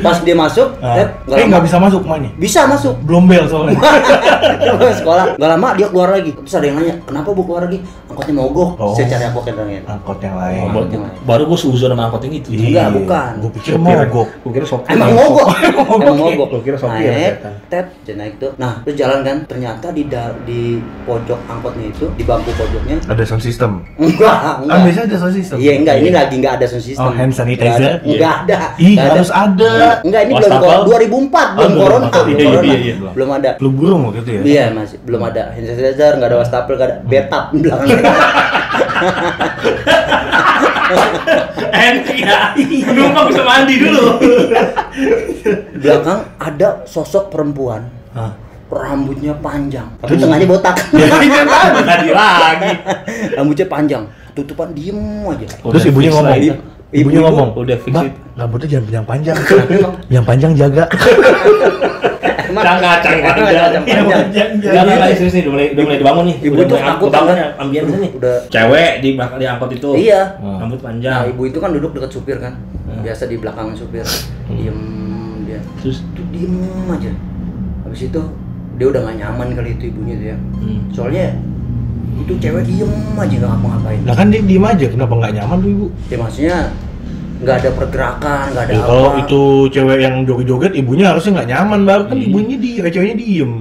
Pas 0.00 0.16
dia 0.20 0.32
masuk, 0.32 0.72
Eh, 0.80 1.04
lama- 1.28 1.46
nggak 1.46 1.62
bisa 1.68 1.76
masuk 1.76 2.00
emaknya. 2.02 2.30
bisa 2.34 2.60
masuk. 2.64 2.94
Belum 3.04 3.28
bel 3.28 3.44
soalnya. 3.44 3.76
Sekolah, 5.00 5.36
nggak 5.36 5.50
lama 5.50 5.68
dia 5.76 5.86
keluar 5.88 6.08
lagi. 6.10 6.32
Terus 6.32 6.54
ada 6.54 6.64
yang 6.64 6.76
nanya, 6.80 6.94
kenapa 7.04 7.28
bu 7.30 7.42
keluar 7.44 7.68
lagi? 7.68 7.78
Angkotnya 8.08 8.34
mogok. 8.34 8.70
Oh. 8.76 8.92
Saya 8.92 9.06
cari 9.10 9.24
angkot 9.28 9.44
yang 9.44 9.58
lain. 9.60 9.82
Angkot 9.84 10.18
yang 10.18 10.34
Oh, 10.34 10.40
lain. 10.40 10.68
baru- 10.72 10.88
Baru 11.20 11.42
gue 11.46 11.58
suzon 11.60 11.90
sama 11.92 12.08
angkot 12.08 12.22
yang 12.24 12.34
itu. 12.40 12.48
Enggak, 12.50 12.88
bukan. 12.90 13.30
Gue 13.38 13.50
pikir 13.60 13.72
mogok. 13.76 14.28
Gue 14.40 14.50
kira 14.50 14.66
sopir. 14.66 14.90
Emang 14.96 15.10
mogok, 15.12 15.48
emang 15.60 16.16
mogok. 16.16 16.48
Gua 16.50 16.60
kira 16.64 16.76
sopir, 16.76 17.04
Naik, 17.04 17.86
dia 18.02 18.14
naik 18.16 18.34
tuh. 18.40 18.50
Nah, 18.56 18.80
terus 18.82 18.96
jalan 18.96 19.20
kan. 19.22 19.36
Ternyata 19.44 19.92
di 19.92 20.08
di 20.42 20.60
pojok 21.04 21.38
angkotnya 21.46 21.84
itu, 21.86 22.08
di 22.16 22.24
bangku 22.24 22.50
pojoknya, 22.56 22.96
Ada 23.06 23.22
sound 23.22 23.44
system. 23.44 23.84
Enggak, 23.96 24.36
enggak. 24.60 24.70
Kan 24.70 24.78
biasanya 24.82 25.06
ada 25.06 25.16
sound 25.16 25.34
system. 25.34 25.56
Iya 25.56 25.72
enggak, 25.74 25.94
ini 25.96 26.10
lagi 26.10 26.34
enggak 26.36 26.54
ada 26.54 26.66
sound 26.66 26.84
system. 26.84 27.02
Oh, 27.02 27.10
hand 27.10 27.32
sanitizer? 27.32 27.92
Enggak 27.96 27.96
ada. 27.96 28.06
Enggak 28.06 28.34
ada. 28.38 28.56
Ih, 28.76 28.86
Enggak 28.90 29.10
harus 29.10 29.30
ada. 29.32 29.72
Enggak, 30.00 30.20
ini 30.20 30.32
belum 30.32 30.50
Wastafel? 30.50 30.70
kor- 30.70 30.86
2004 30.86 31.10
belum 31.50 31.60
Oh, 31.60 31.66
belum. 31.66 31.80
corona, 31.80 32.06
Iya, 32.06 32.20
belum 32.20 32.28
iya, 32.30 32.46
corona. 32.46 32.64
iya, 32.66 32.78
iya. 32.78 32.94
Belum 33.10 33.30
ada. 33.32 33.50
Lu 33.56 33.68
burung 33.70 34.00
waktu 34.04 34.18
itu 34.20 34.30
ya? 34.30 34.40
Iya, 34.42 34.64
masih 34.70 34.96
belum 35.00 35.20
ada 35.22 35.42
hand 35.50 35.66
sanitizer, 35.66 36.12
enggak 36.14 36.28
ada 36.28 36.38
wastafel, 36.38 36.72
enggak 36.72 36.86
ada 36.86 36.96
betap 37.04 37.44
di 37.50 37.58
belakangnya. 37.60 38.02
Enak 41.70 42.08
ya. 42.12 42.38
Penumpang 42.56 43.24
bisa 43.26 43.42
mandi 43.42 43.74
dulu. 43.76 44.06
Belakang 45.76 46.20
ada 46.36 46.68
sosok 46.84 47.28
perempuan, 47.28 47.86
Hah. 48.10 48.32
Rambutnya 48.70 49.34
panjang, 49.36 49.86
tapi 49.98 50.14
tengahnya 50.14 50.46
botak. 50.46 50.76
Tadi 51.90 52.08
lagi. 52.08 52.70
rambutnya 53.34 53.66
panjang, 53.66 54.02
tutupan 54.32 54.70
diem 54.70 54.96
aja. 55.26 55.46
Terus 55.50 55.82
Udah 55.82 55.90
ibunya 55.90 56.08
fix 56.08 56.16
ngomong. 56.16 56.38
itu. 56.38 56.54
Ibunya 56.90 57.18
Ibu- 57.18 57.26
ngomong. 57.26 57.48
Udah 57.56 57.76
fix 57.78 57.92
Mbak, 57.92 58.04
itu. 58.04 58.18
rambutnya 58.34 58.68
jangan 58.70 58.86
yang 60.14 60.24
panjang 60.24 60.52
jaga. 60.54 60.84
Emang 62.50 62.66
panjang. 62.66 62.82
kacang 62.82 63.18
panjang. 63.22 63.70
Enggak, 64.02 64.46
enggak, 64.58 64.82
enggak, 64.82 65.14
serius 65.14 65.34
nih, 65.34 65.42
udah 65.42 65.52
mulai, 65.54 65.66
udah 65.70 65.82
mulai 65.82 65.98
dibangun 65.98 66.24
nih. 66.26 66.36
Ibu 66.40 66.50
udah 66.50 66.58
itu 66.60 66.66
mulai 66.68 66.82
ketakutan, 66.82 67.10
kebangun 67.10 67.30
kan? 67.30 67.38
ya, 67.38 67.48
ambience 67.56 67.94
nih. 67.94 68.10
Udah. 68.18 68.36
Cewek 68.50 68.92
di 68.98 69.08
di 69.14 69.44
angkot 69.46 69.70
itu. 69.70 69.90
Iya. 69.96 70.22
Rambut 70.38 70.78
Nah, 70.78 70.84
panjang. 70.84 71.20
ibu 71.30 71.42
itu 71.44 71.58
kan 71.58 71.70
duduk 71.70 71.90
dekat 71.92 72.10
supir 72.10 72.38
kan. 72.38 72.54
Hmm. 72.90 73.06
biasa 73.06 73.30
di 73.30 73.38
belakang 73.38 73.70
supir 73.70 74.02
diem 74.50 74.78
dia 75.46 75.62
Terus 75.78 76.02
diem 76.34 76.58
aja 76.90 77.06
habis 77.80 78.02
itu 78.02 78.22
dia 78.80 78.86
udah 78.88 79.00
gak 79.04 79.16
nyaman 79.20 79.48
kali 79.52 79.76
itu 79.76 79.84
ibunya 79.92 80.14
tuh 80.16 80.26
ya 80.32 80.36
hmm. 80.40 80.80
soalnya 80.96 81.26
itu 82.20 82.32
cewek 82.36 82.64
diem 82.64 82.88
aja 83.16 83.34
nggak 83.36 83.50
ngapa-ngapain 83.52 84.00
Lah 84.08 84.14
kan 84.16 84.26
dia 84.28 84.40
diem 84.40 84.64
aja, 84.64 84.86
kenapa 84.88 85.12
nggak 85.20 85.32
nyaman 85.40 85.56
tuh 85.60 85.70
ibu? 85.72 85.86
ya 86.08 86.16
maksudnya 86.20 86.56
nggak 87.40 87.56
ada 87.64 87.70
pergerakan 87.72 88.44
nggak 88.52 88.64
ada 88.68 88.72
Ya, 88.72 88.80
apa 88.80 88.88
kalau 88.88 89.10
itu 89.24 89.40
cewek 89.72 89.98
yang 90.04 90.14
joget-joget, 90.28 90.72
ibunya 90.76 91.04
harusnya 91.12 91.30
nggak 91.40 91.48
nyaman 91.48 91.80
baru 91.88 92.02
kan 92.08 92.16
Iya. 92.20 92.24
ibunya 92.28 92.56
di, 92.60 92.70
ceweknya 92.80 93.16
diem. 93.16 93.52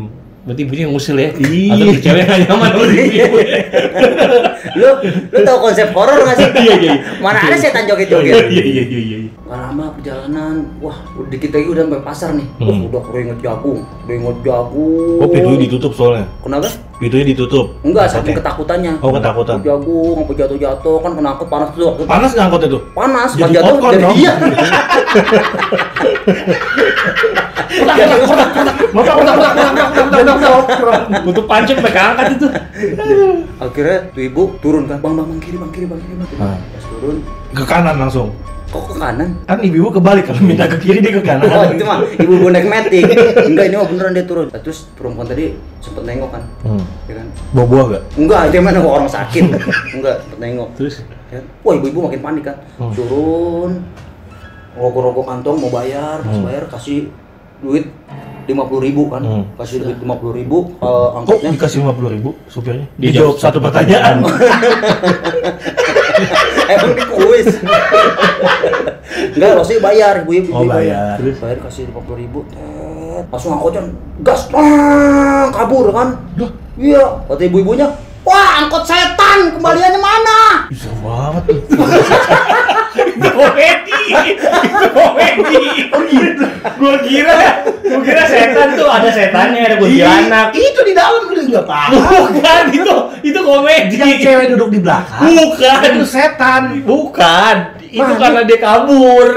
Berarti 0.50 0.66
ibunya 0.66 0.84
yang 0.84 0.94
ngusil 0.94 1.14
ya? 1.14 1.30
Iya. 1.38 1.74
Atau 1.78 1.94
cewek 2.02 2.24
nggak 2.26 2.40
nyaman 2.42 2.70
sama 2.74 2.86
ibu 2.90 3.38
lu 4.80 4.90
lu 5.30 5.40
tau 5.46 5.58
konsep 5.62 5.88
horor 5.94 6.18
nggak 6.20 6.36
sih 6.36 6.48
Iya, 6.50 6.58
iya, 6.58 6.76
iya. 6.82 6.94
mana 7.22 7.38
ada 7.40 7.54
setan 7.54 7.86
Iya 7.86 7.90
joget-joget 7.94 8.34
iya 8.50 8.64
iya 8.66 8.84
iya. 8.84 9.00
iya. 9.00 9.18
Gak 9.46 9.60
lama 9.60 9.86
perjalanan, 9.94 10.56
wah 10.78 10.98
udah 11.14 11.30
dikit 11.30 11.54
lagi 11.54 11.68
udah 11.68 11.84
sampai 11.86 12.02
pasar 12.02 12.30
nih. 12.34 12.48
Wah 12.58 12.68
Hmm. 12.70 12.88
udah 12.90 13.02
keringet 13.06 13.38
jagung, 13.40 13.80
keringet 14.04 14.38
jagung. 14.42 15.18
Oh 15.22 15.28
pintunya 15.28 15.60
ditutup 15.66 15.92
soalnya. 15.94 16.26
Kenapa? 16.42 16.70
Pintunya 17.00 17.32
ditutup. 17.32 17.80
Enggak, 17.80 18.12
saking 18.12 18.36
ketakutannya. 18.36 19.00
Oh 19.00 19.16
ketakutan. 19.16 19.64
Jagung, 19.64 20.20
sampai 20.20 20.36
jatuh-jatuh 20.36 20.96
kan 21.00 21.12
kena 21.16 21.32
angkot 21.32 21.48
panas 21.48 21.72
tuh. 21.72 21.88
waktu 21.88 22.04
itu. 22.04 22.12
Panas 22.12 22.30
nggak 22.36 22.46
angkot 22.52 22.62
itu? 22.68 22.80
Panas, 22.92 23.30
Jadi 23.32 23.40
pas 23.40 23.50
jatuh 23.56 23.72
popcorn 23.72 23.94
jadi 23.96 24.04
dong. 24.04 24.16
iya. 24.20 24.34
Untuk 31.24 31.46
pancing 31.46 31.78
sampai 31.78 31.94
keangkat 31.94 32.26
itu. 32.38 32.48
Akhirnya 33.60 33.98
tuh 34.12 34.22
ibu 34.24 34.44
turun 34.60 34.90
kan, 34.90 34.98
bang 35.00 35.14
bang 35.14 35.28
bang 35.28 35.40
kiri 35.40 35.58
bang 35.60 35.72
kiri 35.72 35.86
bang 35.86 36.00
kiri 36.02 36.16
bang. 36.18 36.28
kiri." 36.28 36.42
Ah. 36.42 36.58
Pas 36.58 36.86
turun, 36.90 37.18
Ke 37.54 37.64
kanan 37.66 37.96
langsung. 37.98 38.30
Kok 38.70 38.84
ke 38.86 38.94
kanan? 38.96 39.30
Kan 39.44 39.58
ibu-ibu 39.60 39.90
kebalik 39.92 40.30
kalau 40.30 40.42
minta 40.42 40.66
ke 40.66 40.78
kiri 40.78 41.00
dia 41.00 41.12
ke 41.12 41.22
kanan. 41.22 41.46
Oh 41.46 41.66
itu 41.68 41.84
mah 41.84 42.00
ibu 42.06 42.34
gue 42.38 42.50
naik 42.50 42.68
metik. 42.68 43.04
Enggak 43.44 43.66
ini 43.66 43.76
mah 43.76 43.88
beneran 43.88 44.12
dia 44.14 44.26
turun. 44.26 44.48
Terus 44.52 44.86
perempuan 44.94 45.26
tadi 45.26 45.54
sempet 45.80 46.04
nengok 46.04 46.30
kan, 46.30 46.44
Hmm. 46.62 46.84
ya 47.06 47.14
kan? 47.16 47.28
Bawa 47.52 47.66
buah 47.66 47.86
gak? 47.90 48.04
Enggak, 48.16 48.42
itu 48.46 48.58
mana 48.60 48.80
orang 48.80 49.08
sakit. 49.08 49.44
Enggak, 49.96 50.16
sempet 50.22 50.40
nengok. 50.40 50.70
Terus 50.76 50.96
Ya. 51.30 51.46
Wah 51.62 51.78
ibu-ibu 51.78 52.10
makin 52.10 52.22
panik 52.22 52.44
kan. 52.44 52.58
Hmm. 52.82 52.90
Turun, 52.90 53.86
rokok-rokok 54.74 55.26
kantong 55.26 55.62
mau 55.62 55.70
bayar, 55.70 56.18
pas 56.20 56.34
Hmm. 56.34 56.42
bayar 56.42 56.66
kasih 56.68 57.06
duit 57.62 57.86
lima 58.46 58.66
puluh 58.66 58.82
ribu 58.82 59.14
kan, 59.14 59.22
Hmm. 59.22 59.46
kasih 59.56 59.86
duit 59.86 60.02
lima 60.02 60.18
puluh 60.18 60.34
ribu 60.34 60.74
uh, 60.82 61.14
Kok 61.14 61.18
angkotnya. 61.22 61.50
dikasih 61.54 61.86
50 61.86 62.10
ribu 62.10 62.30
supirnya? 62.50 62.86
Dijawab 62.98 63.38
jawab 63.38 63.38
satu 63.38 63.58
pertanyaan. 63.62 64.26
Emang 66.70 66.94
di 66.94 67.04
kuis. 67.10 67.48
Enggak, 69.34 69.52
maksudnya 69.58 69.82
bayar 69.82 70.14
ibu-ibu. 70.22 70.54
Oh, 70.54 70.66
bayar. 70.70 71.18
Terus 71.18 71.42
bayar 71.42 71.58
kasih 71.66 71.90
lima 71.90 72.02
puluh 72.06 72.18
ribu. 72.22 72.40
Tet. 72.54 73.26
Langsung 73.34 73.58
angkotnya 73.58 73.82
gas, 74.22 74.46
tang, 74.54 75.50
kabur 75.50 75.90
kan. 75.90 76.14
Duh. 76.38 76.52
Iya, 76.80 77.26
kata 77.28 77.44
ibu-ibunya, 77.44 77.92
wah 78.24 78.64
angkot 78.64 78.88
setan, 78.88 79.52
kembaliannya 79.52 80.00
mana? 80.00 80.40
Bisa 80.72 80.88
banget 81.04 81.44
tuh. 81.52 81.60
komedi. 83.28 84.00
Itu 84.64 84.88
komedi. 84.96 85.64
Oh 85.92 86.02
gitu. 86.08 86.46
Gua 86.80 86.96
kira 87.04 87.36
gua 87.66 88.02
kira 88.02 88.24
setan 88.26 88.68
tuh 88.80 88.88
ada 88.88 89.10
setannya, 89.12 89.60
ada 89.68 89.76
kuntilanak. 89.76 90.48
Itu 90.56 90.80
di 90.88 90.94
dalam 90.96 91.28
lu 91.28 91.36
nggak 91.36 91.66
paham. 91.68 91.92
Bukan 92.34 92.64
itu, 92.72 92.96
itu 93.28 93.40
komedi. 93.44 93.96
Yang 94.00 94.16
cewek 94.24 94.46
duduk 94.56 94.70
di 94.72 94.80
belakang. 94.80 95.22
Bukan. 95.28 95.80
Itu 95.84 96.06
setan. 96.08 96.62
Bukan. 96.88 97.56
Itu 97.90 98.12
karena 98.16 98.42
dia 98.48 98.58
kabur. 98.62 99.30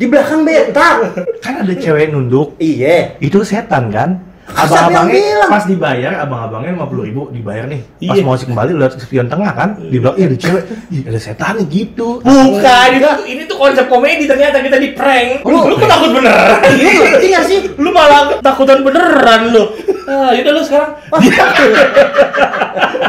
Di 0.00 0.08
belakang 0.08 0.48
beta. 0.48 1.12
Kan 1.44 1.60
ada 1.60 1.74
cewek 1.76 2.08
nunduk. 2.12 2.56
iya. 2.56 3.20
Itu 3.20 3.44
setan 3.44 3.92
kan? 3.92 4.29
Abang-abangnya 4.54 5.46
pas 5.46 5.64
dibayar, 5.64 6.12
abang-abangnya 6.22 6.70
lima 6.74 6.86
puluh 6.86 7.04
ribu 7.06 7.22
dibayar 7.30 7.64
nih. 7.66 7.80
Pas 8.06 8.16
Iya. 8.18 8.24
mau 8.24 8.34
kembali 8.34 8.70
lihat 8.76 8.92
spion 8.98 9.26
tengah 9.30 9.52
kan, 9.54 9.68
di 9.78 9.96
belakang 9.98 10.18
iya 10.20 10.26
ada 10.30 10.36
cewek, 10.36 10.62
Ih, 10.90 11.02
ada 11.06 11.18
setannya 11.20 11.64
gitu. 11.70 12.08
Bukan, 12.20 12.88
itu, 12.96 13.10
ini 13.30 13.42
tuh 13.46 13.56
konsep 13.56 13.86
komedi 13.86 14.24
ternyata 14.26 14.58
kita 14.58 14.76
di 14.76 14.90
prank. 14.92 15.44
Lu, 15.46 15.70
lu 15.70 15.74
kok 15.78 15.88
takut 15.88 16.10
beneran? 16.14 16.58
Lu 16.74 16.90
ngerti 17.04 17.26
gak 17.30 17.44
sih? 17.46 17.60
lu 17.78 17.90
malah 17.94 18.36
takutan 18.42 18.82
beneran 18.82 19.52
lu. 19.54 19.64
Ah, 20.10 20.34
yaudah 20.34 20.52
lu 20.58 20.62
sekarang. 20.66 20.90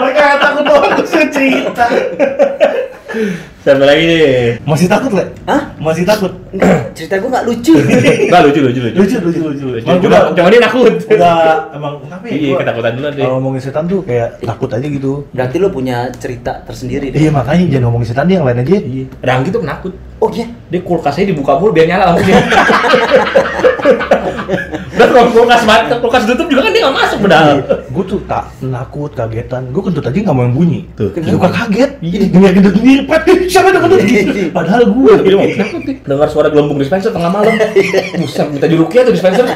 Mereka 0.02 0.26
takut 0.40 0.66
banget 0.66 1.06
cerita. 1.34 1.86
Sampai 3.62 3.86
lagi 3.86 4.04
nih. 4.10 4.58
Masih 4.66 4.88
takut 4.90 5.12
le? 5.14 5.26
Hah? 5.46 5.62
Masih 5.78 6.02
takut? 6.02 6.34
Enggak, 6.50 6.90
cerita 6.98 7.22
gue 7.22 7.30
gak 7.30 7.46
lucu. 7.46 7.74
Enggak 8.28 8.42
lucu 8.50 8.60
lucu 8.66 8.80
lucu. 8.82 8.98
Lucu 8.98 9.16
lucu 9.22 9.40
lucu. 9.46 9.68
Cuma, 9.86 10.02
cuma, 10.02 10.18
cuma 10.34 10.48
dia 10.50 10.62
takut. 10.66 10.94
udah 10.98 11.36
emang 11.76 11.94
kenapa 12.02 12.24
ya? 12.26 12.34
Iya, 12.34 12.58
ketakutan 12.58 12.92
dulu 12.98 13.08
deh. 13.14 13.22
Kalau 13.22 13.34
ngomongin 13.38 13.62
setan 13.62 13.86
tuh 13.86 14.00
kayak 14.02 14.30
takut 14.42 14.70
aja 14.74 14.88
gitu. 14.88 15.12
Berarti 15.30 15.56
lu 15.62 15.70
punya 15.70 16.10
cerita 16.18 16.52
tersendiri 16.66 17.14
deh. 17.14 17.20
Iya 17.22 17.30
makanya 17.30 17.64
jangan 17.70 17.86
ngomongin 17.92 18.08
setan 18.10 18.26
deh 18.26 18.36
yang 18.40 18.48
lain 18.50 18.60
aja. 18.66 18.76
Iya. 18.82 19.06
Ranggi 19.22 19.50
tuh 19.54 19.62
penakut. 19.62 19.94
Oh 20.18 20.30
iya. 20.34 20.46
Dia 20.74 20.82
kulkasnya 20.82 21.30
dibuka 21.30 21.60
mulu 21.60 21.70
biar 21.76 21.86
nyala 21.86 22.16
lampunya. 22.16 22.42
Dan 25.02 25.10
kalau 25.18 25.34
kulkas 25.34 25.62
mati, 25.66 25.98
kulkas 25.98 26.24
tutup 26.30 26.46
juga 26.46 26.62
kan 26.70 26.72
dia 26.78 26.82
nggak 26.86 26.98
masuk 27.02 27.18
padahal. 27.26 27.58
Gue 27.90 28.04
tuh 28.06 28.20
tak 28.30 28.44
penakut, 28.62 29.12
kagetan. 29.18 29.64
Gue 29.74 29.82
kentut 29.82 30.06
aja 30.06 30.14
nggak 30.14 30.36
mau 30.38 30.46
yang 30.46 30.54
bunyi. 30.54 30.80
Tuh. 30.94 31.10
Suka 31.18 31.50
kaget. 31.50 31.92
Jadi 32.06 32.26
ngeliat 32.30 32.54
gendut 32.54 32.74
sendiri. 32.78 33.02
Pat, 33.10 33.26
ih, 33.26 33.50
siapa 33.50 33.74
yang 33.74 33.82
kentut 33.82 34.02
gitu? 34.06 34.54
Padahal 34.54 34.84
gue. 34.86 35.14
Dengar 36.06 36.30
suara 36.30 36.54
gelembung 36.54 36.78
dispenser 36.78 37.10
tengah 37.10 37.34
malam. 37.34 37.50
Buset, 38.22 38.46
minta 38.54 38.70
dirukia 38.70 39.02
tuh 39.02 39.14
dispenser. 39.18 39.46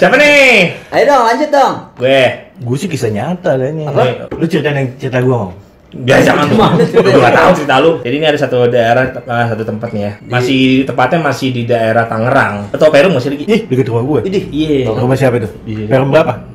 Siapa 0.00 0.16
nih? 0.16 0.80
Ayo 0.96 1.04
dong, 1.12 1.22
lanjut 1.28 1.50
dong. 1.52 1.74
Gue. 2.00 2.48
Gue 2.56 2.76
sih 2.80 2.88
kisah 2.88 3.12
nyata 3.12 3.60
kayaknya. 3.60 3.92
Apa? 3.92 4.32
Lu 4.32 4.48
ceritain 4.48 4.76
yang 4.80 4.88
cerita 4.96 5.20
gue 5.20 5.28
mau. 5.28 5.52
Biar 5.90 6.22
jangan 6.22 6.46
tuh. 6.46 6.56
Gue 7.02 7.18
nggak 7.18 7.34
tahu 7.34 7.50
cerita 7.58 7.74
lu. 7.82 7.98
Jadi 7.98 8.14
ini 8.14 8.26
ada 8.26 8.38
satu 8.38 8.70
daerah, 8.70 9.10
eh, 9.10 9.46
satu 9.50 9.62
tempat 9.66 9.88
nih 9.90 10.02
ya. 10.06 10.12
Masih 10.22 10.86
tepatnya 10.86 11.18
masih 11.18 11.48
di 11.50 11.62
daerah 11.66 12.06
Tangerang. 12.06 12.70
Atau 12.70 12.94
Perum 12.94 13.18
masih 13.18 13.34
lagi? 13.34 13.44
Ih, 13.50 13.60
deket 13.66 13.90
rumah 13.90 14.04
gue. 14.06 14.20
Iya. 14.30 14.86
Rumah 14.94 15.16
siapa 15.18 15.42
itu? 15.42 15.50
Iya. 15.66 15.84
Perum 15.90 16.14
berapa? 16.14 16.46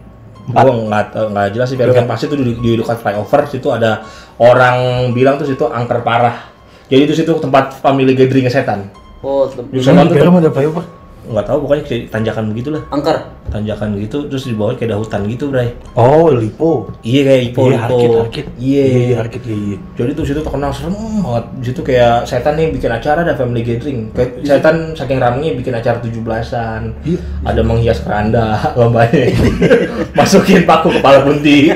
Empat. 0.46 0.63
Gue 0.63 0.74
nggak 0.88 1.06
tahu 1.12 1.25
nggak 1.36 1.48
jelas 1.51 1.68
sih. 1.68 1.77
Perum 1.77 1.96
yang 2.00 2.08
pasti 2.08 2.25
itu 2.32 2.36
di, 2.39 2.54
di 2.63 2.72
dekat 2.80 2.98
flyover 3.04 3.42
situ 3.51 3.68
ada 3.75 4.08
orang 4.39 5.12
bilang 5.12 5.36
tuh 5.36 5.48
situ 5.51 5.68
angker 5.68 6.00
parah. 6.00 6.56
Jadi 6.88 7.01
itu 7.04 7.13
situ 7.18 7.32
tempat 7.36 7.75
family 7.84 8.15
gathering 8.15 8.48
setan. 8.48 8.88
Oh, 9.20 9.51
di 9.51 9.84
Perum 9.84 10.39
ada 10.39 10.48
flyover? 10.48 11.04
Nggak 11.25 11.46
tahu 11.46 11.58
pokoknya 11.63 11.84
kayak 11.84 12.01
tanjakan 12.10 12.44
begitulah. 12.50 12.82
angker. 12.88 13.17
Tanjakan 13.46 13.94
gitu 13.98 14.25
terus 14.25 14.44
di 14.44 14.53
bawah 14.53 14.74
kayak 14.74 14.89
ada 14.89 14.98
hutan 14.98 15.22
gitu, 15.25 15.50
Bray. 15.50 15.70
Oh, 15.94 16.29
Lipo. 16.29 16.89
Iya 17.01 17.22
kayak 17.24 17.41
Ipo, 17.46 17.62
Iya, 17.63 17.70
Ipo. 17.72 17.82
harkit, 17.86 18.10
harkit. 18.17 18.46
Iya. 18.58 18.84
iya, 18.86 19.15
harkit, 19.15 19.41
iya, 19.44 19.55
iya. 19.55 19.77
Jadi 19.94 20.12
tuh 20.12 20.25
situ 20.25 20.39
terkenal 20.41 20.70
serem 20.70 20.94
banget. 21.22 21.46
Di 21.55 21.65
situ 21.65 21.82
kayak 21.82 22.25
setan 22.25 22.53
nih 22.55 22.67
bikin 22.72 22.89
acara 22.89 23.22
ada 23.22 23.34
family 23.34 23.62
gathering. 23.62 24.10
Kayak 24.12 24.32
setan 24.41 24.75
saking 24.94 25.17
ramenya 25.17 25.53
bikin 25.53 25.74
acara 25.74 25.98
17-an. 26.00 26.82
Iya. 27.01 27.20
Ada 27.44 27.62
menghias 27.62 28.01
keranda 28.01 28.58
lombanya. 28.79 29.25
Masukin 30.17 30.65
paku 30.65 30.89
kepala 30.91 31.22
bunti. 31.22 31.70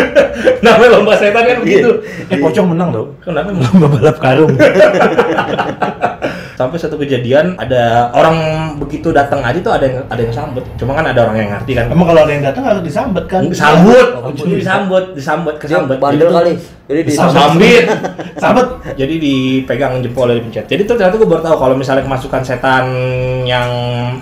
Namanya 0.64 0.98
lomba 0.98 1.14
setan 1.14 1.44
kan 1.44 1.58
begitu. 1.60 2.02
Eh, 2.30 2.38
pocong 2.38 2.66
menang 2.70 2.90
tau. 2.90 3.06
Kenapa? 3.22 3.50
Lomba 3.50 3.86
balap 3.90 4.16
karung. 4.18 4.54
Sampai 6.58 6.74
satu 6.74 6.98
kejadian 6.98 7.54
ada 7.54 8.10
orang 8.10 8.34
begitu 8.82 9.14
datang 9.14 9.46
aja 9.46 9.62
tuh 9.62 9.70
ada 9.70 9.86
yang 9.86 10.02
ada 10.10 10.18
yang 10.18 10.34
sambut. 10.34 10.66
Cuma 10.74 10.90
kan 10.90 11.06
ada 11.06 11.22
orang 11.22 11.38
yang 11.38 11.50
ngerti 11.54 11.78
kan. 11.78 11.86
Emang 11.86 12.10
kalau 12.10 12.26
ada 12.26 12.32
yang 12.34 12.42
datang 12.42 12.66
harus 12.66 12.82
disambet 12.82 13.24
kan? 13.30 13.46
Disambut, 13.46 14.06
Oh, 14.18 14.34
Ujungnya 14.34 14.58
disambut, 14.58 15.04
disambut, 15.14 15.54
Dia 15.54 15.62
kesambut. 15.62 15.96
bandel 16.02 16.30
kali. 16.34 16.52
Jadi 16.88 17.00
di 17.04 17.12
Sambit. 17.12 17.84
Sambet. 18.42 18.96
Jadi 18.96 19.14
dipegang 19.20 20.00
jempolnya 20.00 20.40
dipencet. 20.40 20.64
Jadi 20.64 20.88
tuh 20.88 20.96
ternyata 20.96 21.20
gue 21.20 21.28
baru 21.28 21.44
tahu 21.44 21.56
kalau 21.60 21.74
misalnya 21.76 22.00
kemasukan 22.00 22.40
setan 22.40 22.84
yang 23.44 23.68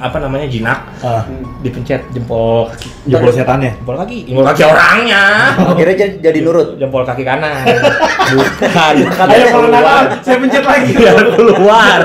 apa 0.03 0.19
namanya 0.19 0.51
jinak 0.51 0.83
Ah, 0.99 1.23
dipencet 1.63 2.11
jempol 2.11 2.67
kaki. 2.67 3.07
jempol 3.07 3.31
setannya. 3.31 3.71
Jempol 3.79 3.97
kaki, 3.97 4.19
jempol 4.27 4.45
kaki 4.51 4.63
orangnya. 4.67 5.23
akhirnya 5.71 5.95
jadi, 5.95 6.15
jadi 6.19 6.39
nurut. 6.43 6.69
Jempol 6.75 7.07
kaki 7.07 7.23
kanan. 7.23 7.63
Bukan. 8.35 8.95
Ayo 9.31 9.47
kalau 9.47 9.69
nakal, 9.71 10.03
saya 10.27 10.37
pencet 10.43 10.65
lagi. 10.67 10.91
Biar 10.91 11.17
keluar. 11.39 12.01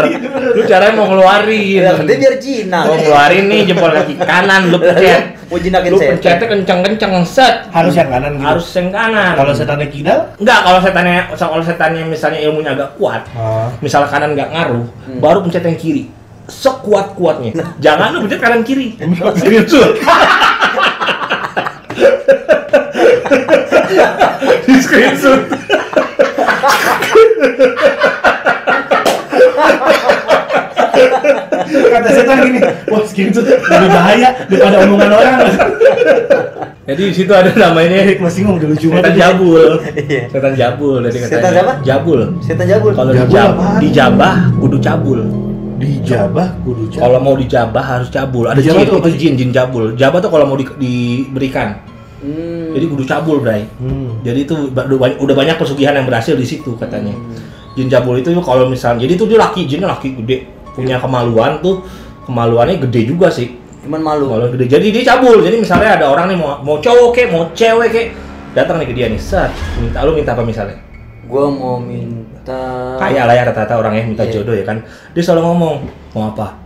Lu 0.53 0.62
caranya 0.70 0.94
mau 0.94 1.10
ngeluarin. 1.10 1.82
Ya, 1.82 1.98
dia 1.98 2.18
biar 2.22 2.36
Cina. 2.38 2.86
Mau 2.86 3.01
ngeluarin 3.01 3.50
nih 3.50 3.60
jempol 3.65 3.89
kaki 3.89 4.13
kanan 4.13 4.70
lu 4.70 4.77
pencet. 4.77 5.40
Mau 5.51 5.60
jinakin 5.60 5.91
Lu 5.91 6.00
setan. 6.00 6.15
pencetnya 6.15 6.48
kenceng-kenceng 6.48 7.12
set. 7.27 7.67
Harus 7.75 7.91
yang 7.91 8.08
kanan 8.08 8.39
gitu. 8.39 8.48
Harus 8.48 8.72
yang 8.72 8.88
kanan. 8.88 9.36
Kalau 9.36 9.51
setannya 9.51 9.91
kidal, 9.91 10.20
Enggak, 10.39 10.63
kalau 10.63 10.79
setannya 10.79 11.27
kalau 11.36 11.60
setannya 11.60 12.08
misalnya 12.08 12.39
ilmunya 12.39 12.72
agak 12.72 12.96
kuat, 12.96 13.27
ah, 13.36 13.67
misal 13.84 14.08
kanan 14.08 14.31
nggak 14.31 14.48
ngaruh, 14.48 14.88
baru 15.20 15.43
pencet 15.43 15.67
yang 15.67 15.75
kiri. 15.75 16.08
Sekuat 16.48 17.20
kuatnya. 17.20 17.51
Jangan 17.84 18.15
lu 18.15 18.24
pencet 18.24 18.39
kanan 18.39 18.63
kiri. 18.63 18.96
Serius. 19.43 19.75
Di 24.63 24.75
screenshot. 24.79 25.51
setan 32.07 32.38
gini. 32.41 32.60
Wah, 32.88 33.01
segitu 33.03 33.39
lebih 33.43 33.89
bahaya 33.89 34.29
daripada 34.48 34.75
omongan 34.83 35.12
orang. 35.12 35.36
Jadi 36.81 37.01
di 37.07 37.13
situ 37.13 37.31
ada 37.31 37.53
namanya 37.53 38.03
Masih 38.17 38.41
ngomong 38.43 38.57
udah 38.57 38.69
lucu 38.74 38.88
setan 38.89 39.00
banget. 39.05 39.15
jabul. 39.15 39.71
Iya. 39.93 40.21
Setan 40.27 40.53
jabul 40.57 40.95
dari 41.00 41.13
katanya. 41.13 41.29
Setan 41.31 41.51
siapa? 41.53 41.74
Jabul. 41.86 42.19
Setan 42.41 42.65
jabul. 42.67 42.91
Kalau 42.91 43.12
dijab, 43.13 43.50
apaan? 43.53 43.79
dijabah 43.79 44.36
kudu 44.57 44.77
cabul. 44.81 45.19
Dijabah 45.77 46.48
kudu 46.62 46.83
cabul. 46.89 47.01
Kalau 47.01 47.19
mau 47.21 47.36
dijabah 47.38 47.83
harus 47.86 48.10
cabul. 48.10 48.45
Ada 48.50 48.60
jin, 48.60 48.74
tuh 48.81 48.98
apa 48.98 49.07
itu 49.07 49.17
jin, 49.19 49.33
jin 49.38 49.51
jabul. 49.51 49.93
Jabah 49.93 50.19
tuh 50.19 50.29
kalau 50.29 50.45
mau 50.45 50.57
di- 50.57 50.77
diberikan. 50.77 51.77
Hmm. 52.21 52.74
Jadi 52.74 52.86
kudu 52.86 53.03
cabul, 53.05 53.41
Bray. 53.41 53.65
Hmm. 53.77 54.17
Jadi 54.21 54.39
itu 54.45 54.55
udah 54.74 55.36
banyak- 55.38 55.57
pesugihan 55.57 55.93
yang 55.93 56.05
berhasil 56.05 56.33
di 56.33 56.45
situ 56.45 56.77
katanya. 56.77 57.13
Hmm. 57.13 57.38
Jin 57.71 57.88
jabul 57.88 58.19
itu 58.19 58.29
kalau 58.43 58.67
misalnya, 58.67 59.07
jadi 59.07 59.15
itu 59.15 59.25
dia 59.25 59.39
laki, 59.39 59.63
jinnya 59.63 59.88
laki 59.88 60.12
gede, 60.19 60.43
punya 60.74 60.98
kemaluan 60.98 61.60
tuh, 61.60 61.84
kemaluannya 62.25 62.80
gede 62.88 63.12
juga 63.12 63.28
sih. 63.28 63.56
Cuman 63.82 64.00
malu. 64.00 64.30
Kemaluan 64.30 64.51
gede. 64.56 64.66
Jadi 64.70 64.88
dia 64.94 65.04
cabul. 65.10 65.42
Jadi 65.42 65.58
misalnya 65.58 65.98
ada 65.98 66.06
orang 66.10 66.30
nih 66.30 66.38
mau 66.38 66.60
mau 66.62 66.78
cowok 66.78 67.10
kek, 67.12 67.28
mau 67.30 67.50
cewek 67.51 67.90
kek, 67.90 68.08
datang 68.54 68.78
nih 68.78 68.88
ke 68.88 68.94
dia 68.94 69.08
nih, 69.10 69.20
set, 69.20 69.50
minta 69.80 70.06
lu 70.06 70.13
minta 70.13 70.32
apa 70.38 70.44
misalnya? 70.46 70.78
Gua 71.25 71.48
mau 71.48 71.80
minta 71.80 72.98
Kaya 73.00 73.24
lah 73.24 73.34
ya 73.34 73.48
rata-rata 73.48 73.78
orang 73.78 73.94
ya 73.96 74.04
minta 74.04 74.24
Iya. 74.25 74.42
jodoh 74.42 74.56
ya 74.58 74.66
kan. 74.66 74.84
Dia 75.13 75.24
selalu 75.24 75.42
ngomong 75.48 75.74
mau 76.12 76.30
apa? 76.30 76.58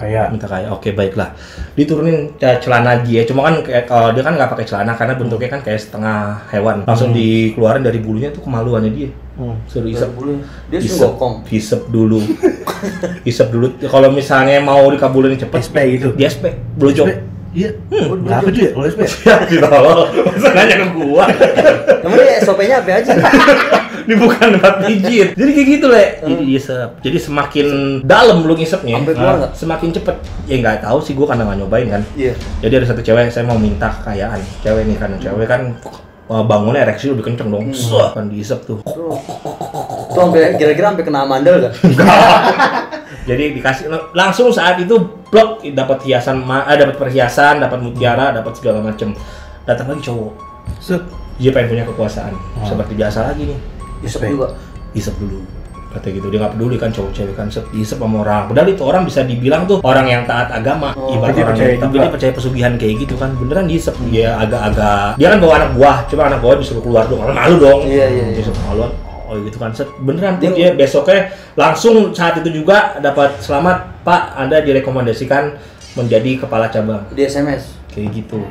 Kayak 0.00 0.32
minta 0.32 0.48
kaya 0.48 0.72
oke 0.72 0.96
baiklah 0.96 1.28
diturunin 1.76 2.32
ya, 2.40 2.56
celana 2.56 3.04
dia 3.04 3.20
cuma 3.28 3.44
kan 3.44 3.60
kayak 3.60 3.84
kalau 3.84 4.16
dia 4.16 4.24
kan 4.24 4.32
nggak 4.32 4.48
pakai 4.48 4.64
celana 4.64 4.96
karena 4.96 5.12
bentuknya 5.12 5.52
kan 5.52 5.60
kayak 5.60 5.76
setengah 5.76 6.40
hewan 6.48 6.88
langsung 6.88 7.12
dikeluarin 7.12 7.84
dari 7.84 8.00
bulunya 8.00 8.32
tuh 8.32 8.40
kemaluannya 8.40 8.96
dia 8.96 9.12
Hmm. 9.36 9.56
suruh 9.68 9.88
Isep. 9.88 10.08
Dia 10.68 10.80
isep 10.80 11.12
isep 11.52 11.82
dulu 11.88 12.16
isep 13.24 13.48
dulu 13.50 13.66
kalau 13.88 14.08
misalnya 14.12 14.60
mau 14.62 14.86
dikabulin 14.88 15.36
cepet 15.36 15.60
SP 15.60 15.76
gitu. 15.98 16.14
di 16.14 16.24
SP 16.26 16.54
blowjob? 16.78 17.08
Iya. 17.50 17.74
Berapa 17.90 18.46
tuh 18.46 18.62
ya 18.62 18.70
kalau 18.70 18.86
SP? 18.86 19.00
ya 19.26 19.36
gitu 19.50 19.66
loh 19.66 20.06
masa 20.06 20.48
nanya 20.54 20.76
ke 20.80 20.86
gua 20.94 21.24
Emang 22.06 22.16
dia 22.16 22.40
SOP-nya 22.40 22.80
apa 22.80 22.90
aja? 22.96 23.12
ini 24.08 24.14
bukan 24.16 24.56
tempat 24.56 24.74
pijit 24.88 25.28
jadi 25.36 25.50
kayak 25.54 25.68
gitu 25.76 25.86
le 25.92 26.06
jadi 26.24 26.44
isep 26.56 26.90
jadi 27.04 27.18
semakin 27.20 27.66
dalam 28.02 28.42
lu 28.42 28.56
ngisepnya 28.56 28.96
semakin 29.52 29.92
cepet 29.92 30.16
ya 30.48 30.56
nggak 30.58 30.82
tahu 30.82 30.98
sih 31.04 31.12
gua 31.12 31.30
karena 31.30 31.46
nggak 31.46 31.58
nyobain 31.62 31.86
kan 31.86 32.02
Iya. 32.16 32.34
Jadi 32.60 32.74
ada 32.76 32.86
satu 32.92 33.00
cewek 33.00 33.32
saya 33.32 33.48
mau 33.48 33.56
minta 33.56 33.88
kekayaan. 33.88 34.40
Cewek 34.60 34.84
nih 34.84 34.96
kan, 35.00 35.10
cewek 35.16 35.46
kan 35.48 35.62
bangunnya 36.28 36.84
ereksi 36.84 37.10
lebih 37.10 37.32
kenceng 37.32 37.48
dong. 37.48 37.72
Suah, 37.72 38.12
kan 38.12 38.28
diisep 38.28 38.60
tuh. 38.68 38.78
Tuh. 40.10 40.18
Sampai 40.26 40.58
kira-kira 40.58 40.90
sampai 40.90 41.04
kena 41.06 41.22
mandel 41.22 41.56
gak? 41.62 41.72
Jadi 43.28 43.54
dikasih 43.54 43.84
langsung 44.10 44.50
saat 44.50 44.80
itu 44.80 44.96
blok 45.30 45.62
dapat 45.70 46.02
hiasan, 46.02 46.42
eh, 46.42 46.76
dapat 46.76 46.96
perhiasan, 46.98 47.62
dapat 47.62 47.78
mutiara, 47.78 48.34
dapat 48.34 48.52
segala 48.58 48.82
macem. 48.82 49.14
Datang 49.62 49.86
lagi 49.94 50.02
cowok. 50.02 50.32
Set. 50.82 51.02
Dia 51.38 51.54
pengen 51.54 51.72
punya 51.72 51.84
kekuasaan. 51.86 52.34
Hmm. 52.34 52.66
Seperti 52.66 52.92
biasa 52.98 53.32
lagi 53.32 53.48
nih. 53.48 53.58
Isep 54.02 54.20
juga. 54.26 54.52
Isep 54.92 55.14
dulu. 55.16 55.40
Kata 55.90 56.06
gitu 56.06 56.30
dia 56.30 56.38
nggak 56.38 56.54
peduli 56.54 56.78
kan 56.78 56.94
cowok 56.94 57.10
cewek 57.10 57.34
kan 57.34 57.50
set 57.50 57.66
diisep 57.70 57.98
sama 57.98 58.22
orang. 58.22 58.46
Padahal 58.46 58.68
itu 58.70 58.82
orang 58.86 59.02
bisa 59.02 59.26
dibilang 59.26 59.66
tuh 59.66 59.82
orang 59.82 60.06
yang 60.06 60.22
taat 60.22 60.46
agama. 60.50 60.94
Oh, 60.94 61.10
ibarat 61.18 61.34
orang 61.34 61.50
percaya 61.54 61.70
yang- 61.74 61.82
tapi 61.82 61.94
dia 61.98 62.10
percaya 62.10 62.32
pesugihan 62.32 62.72
kayak 62.78 62.94
gitu 63.02 63.14
kan. 63.18 63.34
Beneran 63.34 63.66
diisep 63.66 63.94
dia 64.06 64.38
agak-agak 64.38 65.18
dia 65.18 65.28
kan 65.34 65.38
bawa 65.42 65.54
anak 65.58 65.70
buah, 65.74 65.96
cuma 66.06 66.22
anak 66.30 66.38
buah 66.38 66.54
disuruh 66.58 66.82
keluar 66.82 67.04
dong. 67.10 67.20
Malu 67.26 67.56
dong. 67.58 67.80
Iya, 67.86 68.06
iya, 68.06 68.24
iya. 68.30 68.36
Disuruh 68.38 68.58
keluar. 68.64 68.90
Oh 69.30 69.38
gitu 69.38 69.56
kan 69.56 69.70
set 69.70 69.86
beneran 70.00 70.36
tuh 70.36 70.50
Dia- 70.50 70.74
dia 70.74 70.76
besoknya 70.76 71.30
langsung 71.54 72.10
saat 72.10 72.34
itu 72.36 72.50
juga 72.52 72.98
dapat 72.98 73.38
selamat 73.38 74.02
Pak 74.02 74.34
Anda 74.34 74.58
direkomendasikan 74.58 75.54
menjadi 75.92 76.40
kepala 76.40 76.66
cabang 76.66 77.06
Di 77.08 77.22
SMS. 77.24 77.78
kayak 77.88 78.10
gitu. 78.12 78.42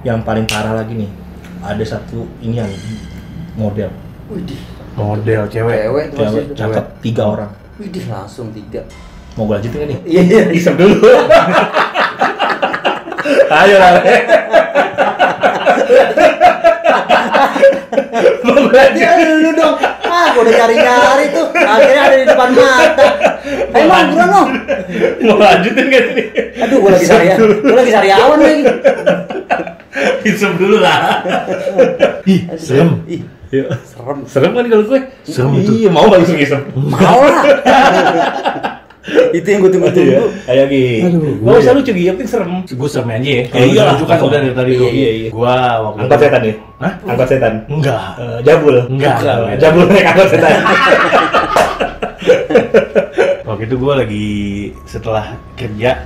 Yang 0.00 0.22
paling 0.22 0.46
parah 0.46 0.74
lagi 0.74 0.94
nih 0.94 1.10
ada 1.58 1.82
satu 1.82 2.22
ini 2.38 2.54
yang 2.56 2.70
model 3.54 3.90
Widih. 4.28 4.62
Model 4.94 5.42
cewek. 5.48 5.74
Cewek 5.76 6.04
tuh 6.08 6.18
cewek 6.20 6.44
cakep 6.54 6.84
tiga 7.00 7.22
orang 7.26 7.50
Widih 7.74 8.06
langsung 8.06 8.50
tiga. 8.50 8.86
mau 9.34 9.42
gue 9.44 9.54
lanjutin 9.54 9.74
nggak 9.76 9.88
nih 9.88 9.98
Iya 10.04 10.22
iya. 10.24 10.42
isep 10.52 10.74
dulu 10.74 10.98
ayo 13.56 13.76
lah 13.76 13.92
Le. 18.78 18.84
mau 18.88 18.94
gue 18.94 19.02
lanjutin 19.02 19.18
Ya 19.18 19.36
lu 19.36 19.50
dong. 19.52 19.74
Ah, 20.08 20.26
gua 20.32 20.40
udah 20.40 20.54
nyari-nyari 20.54 21.24
tuh. 21.30 21.46
Akhirnya 21.52 22.02
ada 22.02 22.16
di 22.16 22.26
depan 22.26 22.48
mata. 22.52 23.06
Ayo 23.68 23.84
Bang, 23.86 24.06
buruan 24.08 24.28
dong. 24.28 24.50
mau 25.20 25.36
lanjutin 25.36 25.84
nggak 25.84 26.04
nih 26.08 26.26
Aduh, 26.62 26.76
gua 26.78 26.90
lagi 26.92 27.06
sarian. 27.06 27.36
Gua 27.60 27.76
lagi 27.76 27.92
sariawan 27.92 28.38
lagi. 28.38 28.62
isep 30.20 30.52
dulu 30.54 30.78
lah 30.78 31.24
Ih, 32.24 32.46
serem. 32.54 33.02
Ih, 33.06 33.22
Yuk. 33.50 33.66
serem. 33.82 34.18
serem 34.28 34.50
kan 34.52 34.64
kalau 34.64 34.84
gue 34.84 35.00
Serem 35.24 35.52
itu. 35.56 35.70
iya 35.74 35.88
mau 35.88 36.06
langsung 36.06 36.36
isep 36.36 36.60
Mau 36.72 37.18
lah. 37.20 37.42
Itu 39.30 39.46
yang 39.46 39.60
gua 39.60 39.70
tunggu-tunggu. 39.70 40.20
ayo 40.44 40.62
Gi 40.66 40.84
Aduh, 41.00 41.20
nggak 41.20 41.38
gue 41.40 41.58
usah 41.58 41.66
ya. 41.66 41.76
lucu 41.76 41.90
Gi 41.90 42.02
yang 42.02 42.16
penting 42.16 42.30
serem 42.30 42.50
Gue 42.62 42.88
serem 42.88 43.08
aja 43.08 43.18
ya. 43.20 43.32
Eh, 43.38 43.46
Kalau 43.46 43.66
iyalah. 43.66 43.92
lucu 43.92 44.04
kan 44.04 44.18
udah 44.18 44.38
dari 44.38 44.52
tadi 44.52 44.70
Iya, 44.72 44.88
iya, 44.90 45.10
iya. 45.14 45.28
Gua 45.30 45.54
waktu 45.82 45.98
angkot 46.02 46.18
setan 46.18 46.42
ya 46.42 46.54
Hah? 46.78 46.92
angkot 47.02 47.26
setan 47.26 47.54
Enggak. 47.66 48.04
Eh, 48.16 48.38
jabul 48.42 48.76
Enggak. 48.86 49.16
Jabul 49.56 49.84
naik 49.86 50.06
angkot 50.06 50.28
setan 50.28 50.52
Waktu 53.48 53.62
itu 53.64 53.76
gue 53.76 53.94
lagi 53.94 54.28
setelah 54.84 55.24
kerja 55.56 56.04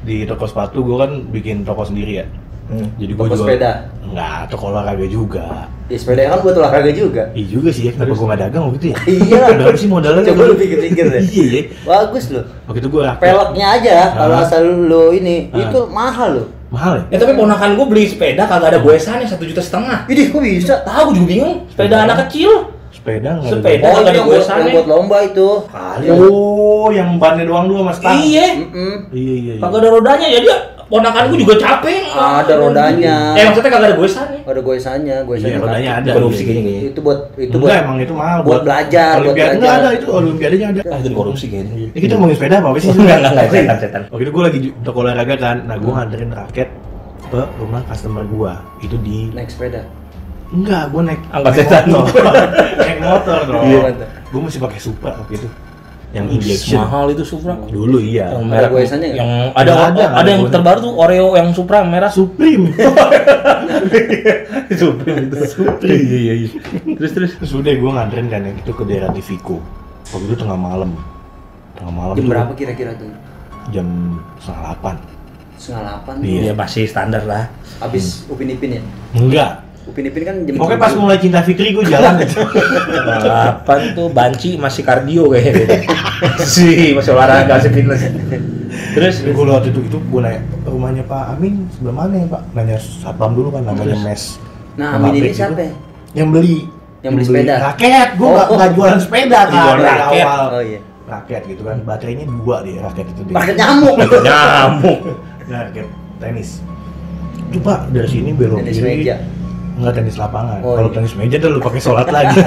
di 0.00 0.22
toko 0.22 0.46
sepatu, 0.46 0.86
gue 0.86 0.96
kan 0.96 1.10
bikin 1.26 1.66
toko 1.66 1.82
sendiri 1.82 2.22
ya. 2.22 2.26
Hmm. 2.66 2.86
Jadi 2.94 3.10
gue 3.10 3.18
Toko 3.20 3.34
juga 3.34 3.42
sepeda. 3.42 3.72
Enggak, 4.00 4.38
toko 4.48 4.64
olahraga 4.70 5.06
juga. 5.06 5.66
Ya 5.86 5.96
sepeda 6.02 6.26
kan 6.26 6.42
buat 6.42 6.58
olahraga 6.58 6.90
juga. 6.90 7.30
Iya 7.30 7.46
juga 7.46 7.70
sih 7.70 7.86
ya, 7.86 7.94
kenapa 7.94 8.18
gue 8.18 8.26
gak 8.26 8.40
dagang 8.42 8.62
waktu 8.66 8.78
itu 8.82 8.86
ya? 8.90 8.96
Iya. 9.06 9.42
Berapa 9.54 9.78
sih 9.78 9.86
modalnya? 9.86 10.22
Coba 10.26 10.42
lu 10.50 10.54
pikir-pikir 10.58 11.04
deh. 11.14 11.22
Iya 11.22 11.44
ya. 11.46 11.62
Bagus 11.86 12.24
loh. 12.34 12.44
Waktu 12.66 12.78
itu 12.82 12.88
gue 12.90 13.02
rakyat. 13.06 13.22
Peleknya 13.22 13.66
aja 13.70 13.96
kalau 14.18 14.36
asal 14.42 14.62
lo 14.66 15.04
ini 15.14 15.46
itu 15.54 15.78
mahal 15.94 16.30
loh. 16.42 16.46
Mahal 16.74 17.06
ya? 17.06 17.14
Ya 17.14 17.16
tapi 17.22 17.38
ponakan 17.38 17.78
gue 17.78 17.86
beli 17.86 18.04
sepeda 18.10 18.42
kagak 18.50 18.74
ada 18.74 18.78
goesannya 18.82 19.30
satu 19.30 19.46
juta 19.46 19.62
setengah. 19.62 20.10
Widih, 20.10 20.34
kok 20.34 20.42
bisa? 20.42 20.74
Tahu 20.82 21.02
gue 21.06 21.14
juga 21.22 21.26
bingung. 21.30 21.54
Sepeda 21.70 21.94
Iya. 21.94 22.04
anak 22.10 22.16
kecil. 22.26 22.50
Sepeda 22.90 23.30
nggak 23.38 23.46
ada 23.46 23.54
Sepeda. 23.54 23.84
Oh, 23.86 23.98
nggak 24.02 24.10
ada 24.10 24.22
goesannya. 24.26 24.58
yang 24.66 24.74
buat 24.74 24.86
lomba 24.90 25.16
itu. 25.22 25.48
Kali. 25.70 26.06
Oh, 26.10 26.88
yang 26.90 27.10
bannya 27.22 27.44
doang 27.46 27.70
dua 27.70 27.80
mas 27.86 28.02
Tang. 28.02 28.18
Iya. 28.18 28.46
Iya 28.58 28.82
iya. 29.14 29.34
iya. 29.54 29.62
Kagak 29.62 29.78
ada 29.86 29.88
rodanya 29.94 30.26
jadi 30.26 30.46
ponakan 30.86 31.22
gue 31.28 31.38
juga 31.40 31.54
capek. 31.56 32.02
Ada 32.08 32.54
rodanya. 32.54 33.16
Eh 33.34 33.42
maksudnya 33.44 33.68
kagak 33.68 33.88
ada 33.88 33.96
goesannya. 33.96 34.40
Ada 34.42 34.60
goesannya, 34.60 35.16
goesannya. 35.22 35.50
Iya, 35.50 35.58
rodanya 35.60 35.90
ada. 35.96 36.10
Korupsi 36.12 36.42
kayaknya 36.42 36.62
kayaknya. 36.62 36.82
Itu 36.86 37.00
buat 37.00 37.18
itu 37.34 37.50
Enggak, 37.52 37.60
buat 37.60 37.82
emang 37.82 37.96
itu 37.98 38.14
mahal 38.14 38.38
buat 38.40 38.62
belajar, 38.62 39.12
buat 39.12 39.20
Olimpiade 39.20 39.34
belajar. 39.36 39.56
enggak 39.56 39.74
ada 39.76 39.88
itu 39.92 40.06
olimpiadenya 40.08 40.66
ada. 40.70 40.80
Ah 40.86 40.98
itu 40.98 41.10
korupsi 41.10 41.44
kayaknya. 41.46 41.74
Ya, 41.88 42.00
kita 42.00 42.12
ngomongin 42.14 42.36
sepeda 42.36 42.56
apa 42.58 42.78
sih? 42.78 42.88
Enggak 42.88 43.16
enggak 43.16 43.32
enggak 43.32 43.48
setan 43.50 43.76
setan. 43.78 44.02
Waktu 44.08 44.22
itu 44.22 44.32
gue 44.32 44.42
lagi 44.42 44.58
di 44.58 44.68
toko 44.80 44.98
olahraga 45.00 45.34
kan, 45.36 45.56
nah 45.64 45.76
gue 45.76 45.90
nganterin 45.90 46.30
raket 46.30 46.68
ke 47.26 47.40
rumah 47.56 47.80
customer 47.84 48.22
gue. 48.24 48.52
Itu 48.80 48.96
di 49.00 49.18
naik 49.30 49.50
sepeda. 49.50 49.82
enggak, 50.46 50.84
gue 50.88 51.02
naik 51.02 51.20
Angkat 51.28 51.52
setan. 51.56 51.82
naik 51.90 52.98
motor 53.00 53.38
dong. 53.50 53.62
Iya, 53.64 53.78
mantap. 53.82 54.08
gue 54.24 54.40
masih 54.40 54.60
pakai 54.62 54.78
Supra 54.78 55.10
waktu 55.12 55.34
itu. 55.34 55.48
Yang 56.16 56.26
injection. 56.40 56.80
Mahal 56.80 57.06
itu 57.12 57.24
Supra. 57.28 57.54
Dulu 57.68 58.00
iya. 58.00 58.32
Yang 58.32 58.44
merek 58.48 58.70
goesannya 58.72 59.08
nggak? 59.12 59.20
yang 59.20 59.30
ada 59.52 59.72
ada, 59.76 59.84
ada, 59.92 60.04
ada 60.24 60.28
yang 60.32 60.42
terbaru 60.48 60.78
tuh 60.80 60.92
Oreo 60.96 61.36
yang 61.36 61.52
Supra 61.52 61.84
merah 61.84 62.08
Supreme. 62.08 62.72
Supreme 64.80 65.28
itu. 65.28 65.36
Supreme. 65.44 66.00
Iya 66.00 66.18
iya 66.18 66.34
iya. 66.40 66.48
Terus 66.96 67.12
terus. 67.12 67.30
Terus 67.36 67.52
udah 67.52 67.72
gue 67.76 67.90
nganterin 67.92 68.26
kan 68.32 68.40
yang 68.48 68.56
itu 68.56 68.72
ke 68.72 68.84
daerah 68.88 69.12
Tivico. 69.12 69.60
Waktu 70.08 70.24
itu 70.32 70.36
tengah 70.40 70.56
malam. 70.56 70.90
Tengah 71.76 71.92
malam 71.92 72.14
Jam 72.16 72.24
berapa 72.32 72.52
kira-kira 72.56 72.96
tuh? 72.96 73.12
Jam 73.68 74.16
setengah 74.40 74.60
delapan. 74.72 74.94
Setengah 75.60 75.82
delapan. 75.84 76.14
Iya. 76.24 76.40
Iya 76.40 76.52
masih 76.56 76.84
standar 76.88 77.22
lah. 77.28 77.44
Habis 77.84 78.24
Upin 78.32 78.48
Ipin 78.48 78.80
ya? 78.80 78.82
Enggak. 79.12 79.65
Upin 79.86 80.02
Ipin 80.02 80.22
kan 80.22 80.36
jam 80.42 80.58
Pokoknya 80.58 80.82
pas 80.82 80.92
mulai 80.92 81.14
cinta 81.16 81.40
Fikri 81.40 81.70
gue 81.70 81.86
jalan 81.86 82.18
gitu. 82.18 82.42
Delapan 83.22 83.80
tuh 83.94 84.10
banci 84.10 84.58
masih 84.58 84.82
kardio 84.82 85.30
kayaknya. 85.30 85.86
sih 86.42 86.90
masih 86.90 87.14
olahraga 87.14 87.56
masih 87.56 87.70
fitness. 87.70 88.02
Terus 88.92 89.14
gue 89.22 89.44
lewat 89.46 89.64
itu 89.66 89.80
itu 89.80 89.96
gue 89.96 90.20
nanya 90.20 90.42
rumahnya 90.66 91.02
Pak 91.02 91.38
Amin 91.38 91.70
sebelah 91.70 91.94
mana 91.96 92.14
ya 92.18 92.26
Pak? 92.26 92.42
Nanya 92.52 92.76
satpam 92.76 93.32
dulu 93.32 93.54
kan 93.54 93.62
namanya 93.62 93.94
mes. 94.02 94.42
Nah, 94.74 94.98
Amin 94.98 95.12
ini 95.16 95.30
siapa? 95.30 95.54
gitu. 95.54 95.62
ya? 95.62 95.72
Yang 96.16 96.28
beli. 96.34 96.56
Yang 97.00 97.12
beli 97.14 97.24
sepeda? 97.24 97.54
Raket. 97.62 98.08
Gue 98.18 98.28
nggak 98.28 98.48
Oh. 98.50 98.68
jualan 98.74 98.98
sepeda 98.98 99.40
kan 99.46 99.54
Jualan 99.54 99.78
dari 99.78 100.00
raket. 100.02 100.24
awal. 100.26 100.44
Oh 100.50 100.62
iya. 100.66 100.80
Raket 101.06 101.42
gitu 101.46 101.62
kan. 101.62 101.76
Baterainya 101.86 102.26
dua 102.26 102.56
dia 102.66 102.82
raket 102.82 103.06
itu 103.06 103.22
dia. 103.22 103.34
Pakai 103.38 103.54
nyamuk. 103.54 103.94
nyamuk. 104.26 104.98
Nah, 105.46 105.58
raket 105.62 105.86
tenis. 106.18 106.58
Itu 107.46 107.62
Pak 107.62 107.94
dari 107.94 108.08
sini 108.10 108.34
belok 108.34 108.66
kiri. 108.66 109.14
Enggak 109.76 109.92
tenis 109.94 110.16
lapangan. 110.16 110.58
Oh, 110.60 110.72
Kalau 110.74 110.88
iya. 110.88 110.96
tenis 110.96 111.12
meja 111.14 111.36
dah 111.36 111.48
lu 111.48 111.60
pakai 111.60 111.80
sholat 111.80 112.08
lagi. 112.08 112.36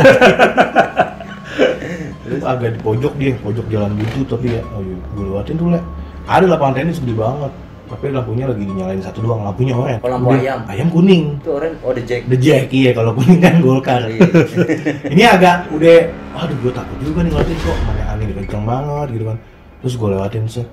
Itu 2.29 2.45
agak 2.45 2.69
di 2.73 2.79
pojok 2.79 3.13
dia, 3.15 3.33
pojok 3.37 3.65
jalan 3.67 3.91
buntu 3.93 4.21
tapi 4.27 4.53
ya, 4.53 4.61
oh 4.71 4.81
iya, 4.81 4.97
gue 4.97 5.23
lewatin 5.25 5.55
tuh 5.55 5.67
le. 5.69 5.79
ada 6.25 6.45
lapangan 6.45 6.77
tenis 6.77 7.01
gede 7.01 7.17
banget 7.17 7.49
tapi 7.89 8.13
lampunya 8.13 8.45
lagi 8.45 8.61
dinyalain 8.61 9.01
satu 9.01 9.17
doang 9.19 9.41
lampunya 9.41 9.73
oranye 9.73 9.97
Oh, 9.99 10.13
lampu 10.13 10.29
Udah, 10.29 10.37
ayam. 10.37 10.59
ayam 10.69 10.87
kuning 10.93 11.41
Itu 11.41 11.57
orang 11.57 11.73
oh 11.81 11.89
the 11.89 12.05
Jack. 12.05 12.21
The 12.29 12.37
Jack 12.37 12.69
iya 12.69 12.93
kalau 12.93 13.17
kuning 13.17 13.41
kan 13.41 13.57
Golkar 13.57 14.05
Iya. 14.05 14.21
ini 15.17 15.25
agak 15.25 15.73
udah 15.73 15.97
aduh 16.37 16.53
gue 16.61 16.69
takut 16.69 16.97
juga 17.01 17.25
nih 17.25 17.33
ngeliatin 17.33 17.57
kok 17.57 17.77
mana 17.81 18.01
angin 18.13 18.29
kenceng 18.37 18.61
banget 18.63 19.07
gitu 19.09 19.25
kan 19.25 19.37
terus 19.81 19.93
gue 19.97 20.09
lewatin 20.13 20.43
sih 20.45 20.65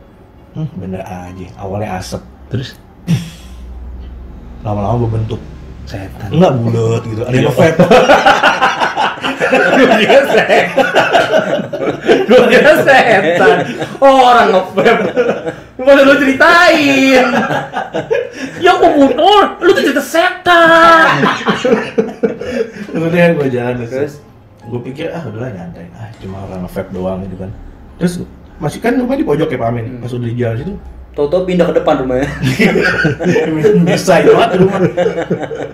hmm, 0.53 0.69
bener 0.77 1.01
aja 1.01 1.47
awalnya 1.57 1.89
asap 1.97 2.21
Terus 2.47 2.77
lama-lama 4.61 5.09
berbentuk 5.09 5.41
setan. 5.87 6.29
enggak 6.29 6.53
bulat 6.59 7.03
gitu 7.03 7.23
ada 7.23 7.37
yang 7.37 7.51
vape 7.51 7.79
Gue 9.47 9.87
kira 10.03 10.21
setan. 10.27 10.67
Gue 12.27 12.41
kira 12.51 12.73
setan. 12.83 13.57
Oh, 14.01 14.27
orang 14.27 14.49
nge-vape. 14.51 15.05
Mana 15.79 16.01
lu 16.03 16.15
ceritain? 16.19 17.27
Ya 18.59 18.75
aku 18.75 18.87
bunuh, 18.91 19.45
lu 19.61 19.71
tuh 19.71 19.83
cerita 19.85 20.03
setan. 20.03 21.23
kemudian 22.89 23.37
gue 23.37 23.49
jalan 23.53 23.85
terus 23.85 24.19
gue 24.63 24.81
pikir 24.83 25.13
ah 25.13 25.23
udahlah 25.23 25.53
nyantai 25.53 25.87
ah 25.95 26.09
cuma 26.19 26.43
orang 26.43 26.65
vape 26.65 26.91
doang 26.91 27.21
gitu 27.23 27.37
kan 27.39 27.51
terus 28.01 28.15
masih 28.57 28.81
kan 28.81 28.97
rumah 28.97 29.15
di 29.15 29.23
pojok 29.23 29.47
ya 29.47 29.59
Pak 29.61 29.69
Amin 29.69 29.85
Hmm. 29.87 30.01
pas 30.01 30.11
udah 30.11 30.27
di 30.27 30.35
jalan 30.35 30.57
situ 30.57 30.75
Toto 31.17 31.43
pindah 31.43 31.65
ke 31.65 31.75
depan 31.75 31.97
rumahnya. 31.99 32.29
bisa 33.89 34.21
banget 34.21 34.51
rumah 34.59 34.81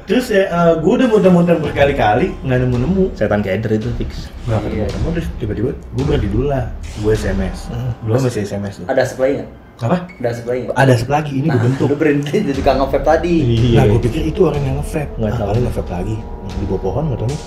terus 0.04 0.26
ya 0.28 0.46
gue 0.76 0.92
udah 0.92 1.08
muter-muter 1.08 1.58
berkali-kali 1.58 2.30
nggak 2.40 2.58
nemu-nemu 2.60 3.10
Setan 3.12 3.40
keder 3.40 3.72
itu 3.72 3.90
fix. 3.96 4.30
nggak 4.44 4.60
Iya. 4.64 4.86
ketemu 4.86 5.08
terus 5.12 5.26
tiba-tiba 5.36 5.70
gue 5.74 6.04
berhenti 6.04 6.28
dulu 6.28 6.46
lah 6.46 6.70
gue 6.96 7.12
SMS 7.12 7.66
belum 8.00 8.18
masih 8.20 8.42
SMS 8.42 8.74
tuh 8.78 8.86
Ada 8.86 9.02
supply 9.04 9.30
nggak? 9.36 9.50
apa 9.80 9.96
Ada 10.14 10.30
supply 10.32 10.56
nggak? 10.62 10.74
ada 10.76 10.92
satu 10.94 11.10
lagi 11.10 11.32
ini 11.34 11.46
Nah, 11.46 11.54
gue 11.54 11.62
bentuk 11.64 11.86
lu 11.88 11.96
berhenti 11.96 12.36
jadi 12.40 12.54
tukang 12.54 12.76
nge-vape 12.78 13.02
tadi. 13.04 13.36
nah 13.72 13.84
gue 13.84 14.00
pikir 14.00 14.22
itu 14.24 14.40
orang 14.44 14.62
yang 14.62 14.76
nge-vape 14.78 15.10
Nggak 15.16 15.26
nah, 15.26 15.36
tahu. 15.36 15.48
kali 15.48 15.58
nge-vape 15.60 15.90
lagi 15.92 16.16
di 16.52 16.64
bawah 16.66 16.80
pohon 16.80 17.02
nggak 17.08 17.18
tahu 17.18 17.28
nih 17.28 17.40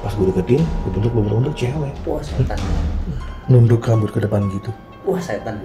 pas 0.00 0.12
gue 0.12 0.26
deketin 0.26 0.62
gue 0.62 0.90
bentuk 0.90 1.10
gue 1.10 1.22
bentuk 1.22 1.54
cewek 1.54 1.92
Wah 2.02 2.20
setan. 2.20 2.58
nunduk 3.46 3.82
rambut 3.82 4.08
ke 4.08 4.18
depan 4.18 4.40
gitu 4.50 4.70
Wah 5.02 5.18
setan. 5.18 5.58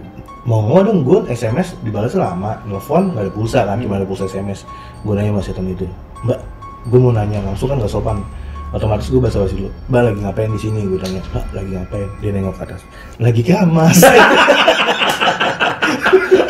mau 0.47 0.63
ngomong 0.63 0.83
dong 0.87 0.99
gue 1.03 1.19
SMS 1.29 1.75
dibalas 1.83 2.15
lama 2.15 2.55
nelfon 2.63 3.11
nggak 3.11 3.27
ada 3.27 3.31
pulsa 3.35 3.67
kan 3.67 3.77
cuma 3.83 3.99
ada 3.99 4.07
pulsa 4.07 4.25
SMS 4.25 4.63
gue 5.03 5.13
nanya 5.13 5.35
sama 5.35 5.41
setan 5.43 5.67
itu 5.67 5.83
mbak 6.23 6.39
gue 6.87 6.99
mau 7.03 7.11
nanya 7.11 7.43
langsung 7.43 7.67
kan 7.67 7.83
gak 7.83 7.91
sopan 7.91 8.23
otomatis 8.71 9.11
gue 9.11 9.19
bahasa 9.19 9.43
basi 9.43 9.59
dulu 9.59 9.69
mbak 9.91 10.01
lagi 10.07 10.19
ngapain 10.23 10.49
di 10.55 10.59
sini 10.63 10.87
gue 10.87 10.95
tanya 11.03 11.19
mbak 11.35 11.45
lagi 11.51 11.69
ngapain 11.75 12.07
dia 12.23 12.31
nengok 12.31 12.55
ke 12.55 12.63
atas 12.63 12.81
lagi 13.19 13.41
kamas 13.43 13.99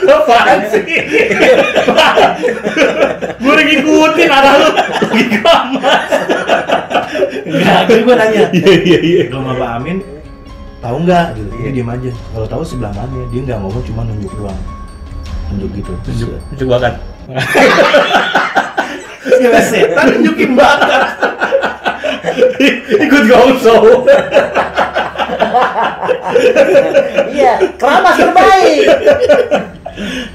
Apaan 0.08 0.60
sih? 0.71 0.84
Gue 3.38 3.52
udah 3.52 3.65
ngikutin 3.67 4.30
arah 4.32 4.54
lu. 4.56 4.69
Lagi 4.76 5.26
kamar. 5.39 6.00
Enggak, 7.47 7.80
jadi 7.88 8.02
gue 8.04 8.15
nanya 8.15 8.41
Iya, 8.52 8.73
iya, 8.84 9.00
iya. 9.00 9.21
rumah 9.32 9.56
Pak 9.56 9.69
Amin 9.80 9.97
tahu 10.77 10.97
nggak 11.03 11.25
gitu 11.35 11.49
dia 11.57 11.69
diem 11.73 11.89
aja 11.89 12.11
kalau 12.33 12.47
tahu 12.47 12.63
sebelah 12.63 12.93
mana 12.93 13.17
dia 13.33 13.39
nggak 13.43 13.57
ngomong 13.59 13.83
cuma 13.85 14.01
nunjuk 14.05 14.31
doang 14.37 14.59
nunjuk 15.53 15.69
gitu 15.73 15.91
terus 16.05 16.19
Coba 16.57 16.75
kan. 16.79 16.93
ya 19.41 19.59
setan 19.61 20.05
nunjukin 20.15 20.51
bakat 20.55 21.03
Ikut 22.97 23.23
gosok. 23.29 23.83
Iya, 27.33 27.53
keramas 27.77 28.15
terbaik. 28.17 28.85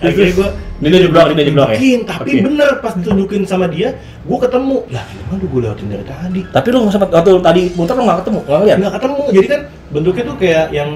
akhirnya 0.03 0.33
gue 0.35 0.49
Ini 0.83 0.89
dia 0.91 1.01
jeblok, 1.07 1.27
ini 1.31 1.43
jeblok 1.47 1.69
ya. 1.71 1.79
Mungkin, 1.79 2.01
tapi 2.03 2.31
Oke. 2.35 2.43
bener 2.43 2.69
pas 2.83 2.93
ditunjukin 2.99 3.43
sama 3.47 3.71
dia, 3.71 3.95
gue 4.27 4.39
ketemu. 4.43 4.83
Lah, 4.91 5.05
gimana 5.07 5.45
gue 5.47 5.61
lewatin 5.63 5.87
dari 5.87 6.03
tadi? 6.03 6.41
Tapi 6.43 6.67
lu 6.75 6.77
nggak 6.83 6.95
sempat 6.99 7.11
waktu 7.15 7.31
tadi 7.39 7.63
muter 7.79 7.95
lu 7.95 8.03
nggak 8.03 8.19
ketemu, 8.27 8.41
nggak 8.43 8.59
ngeliat? 8.59 8.77
Nggak 8.83 8.95
ketemu. 8.99 9.23
Jadi 9.31 9.47
kan 9.47 9.61
bentuknya 9.93 10.25
tuh 10.27 10.37
kayak 10.41 10.67
yang 10.73 10.91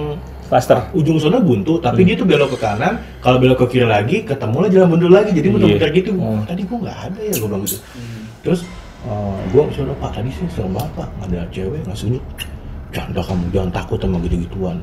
Cluster. 0.46 0.78
ujung 0.94 1.18
sana 1.18 1.42
buntu, 1.42 1.82
tapi 1.82 2.06
Hmm. 2.06 2.08
dia 2.08 2.14
tuh 2.16 2.26
belok 2.26 2.54
ke 2.54 2.58
kanan. 2.62 3.02
Kalau 3.18 3.36
belok 3.42 3.66
ke 3.66 3.76
kiri 3.76 3.86
lagi, 3.86 4.22
ketemu 4.22 4.56
lah 4.62 4.68
jalan 4.70 4.88
buntu 4.94 5.06
lagi. 5.10 5.30
Jadi 5.34 5.46
Iya. 5.50 5.54
muter-muter 5.58 5.90
gitu. 5.90 6.10
Hmm. 6.14 6.42
Tadi 6.46 6.62
gue 6.62 6.78
nggak 6.86 6.98
ada 7.02 7.18
ya, 7.18 7.32
gue 7.34 7.48
bilang 7.50 7.62
gitu. 7.66 7.78
Terus 8.46 8.60
gue 9.50 9.62
suruh 9.74 9.96
Pak 9.98 10.10
tadi 10.18 10.30
sih 10.30 10.46
serem 10.50 10.70
banget 10.74 10.90
Pak, 10.98 11.08
nggak 11.18 11.28
ada 11.30 11.40
cewek 11.50 11.80
nggak 11.82 11.98
sunyi. 11.98 12.18
Canda 12.94 13.20
kamu 13.20 13.44
jangan 13.50 13.70
takut 13.74 13.98
sama 13.98 14.16
gitu-gituan. 14.22 14.78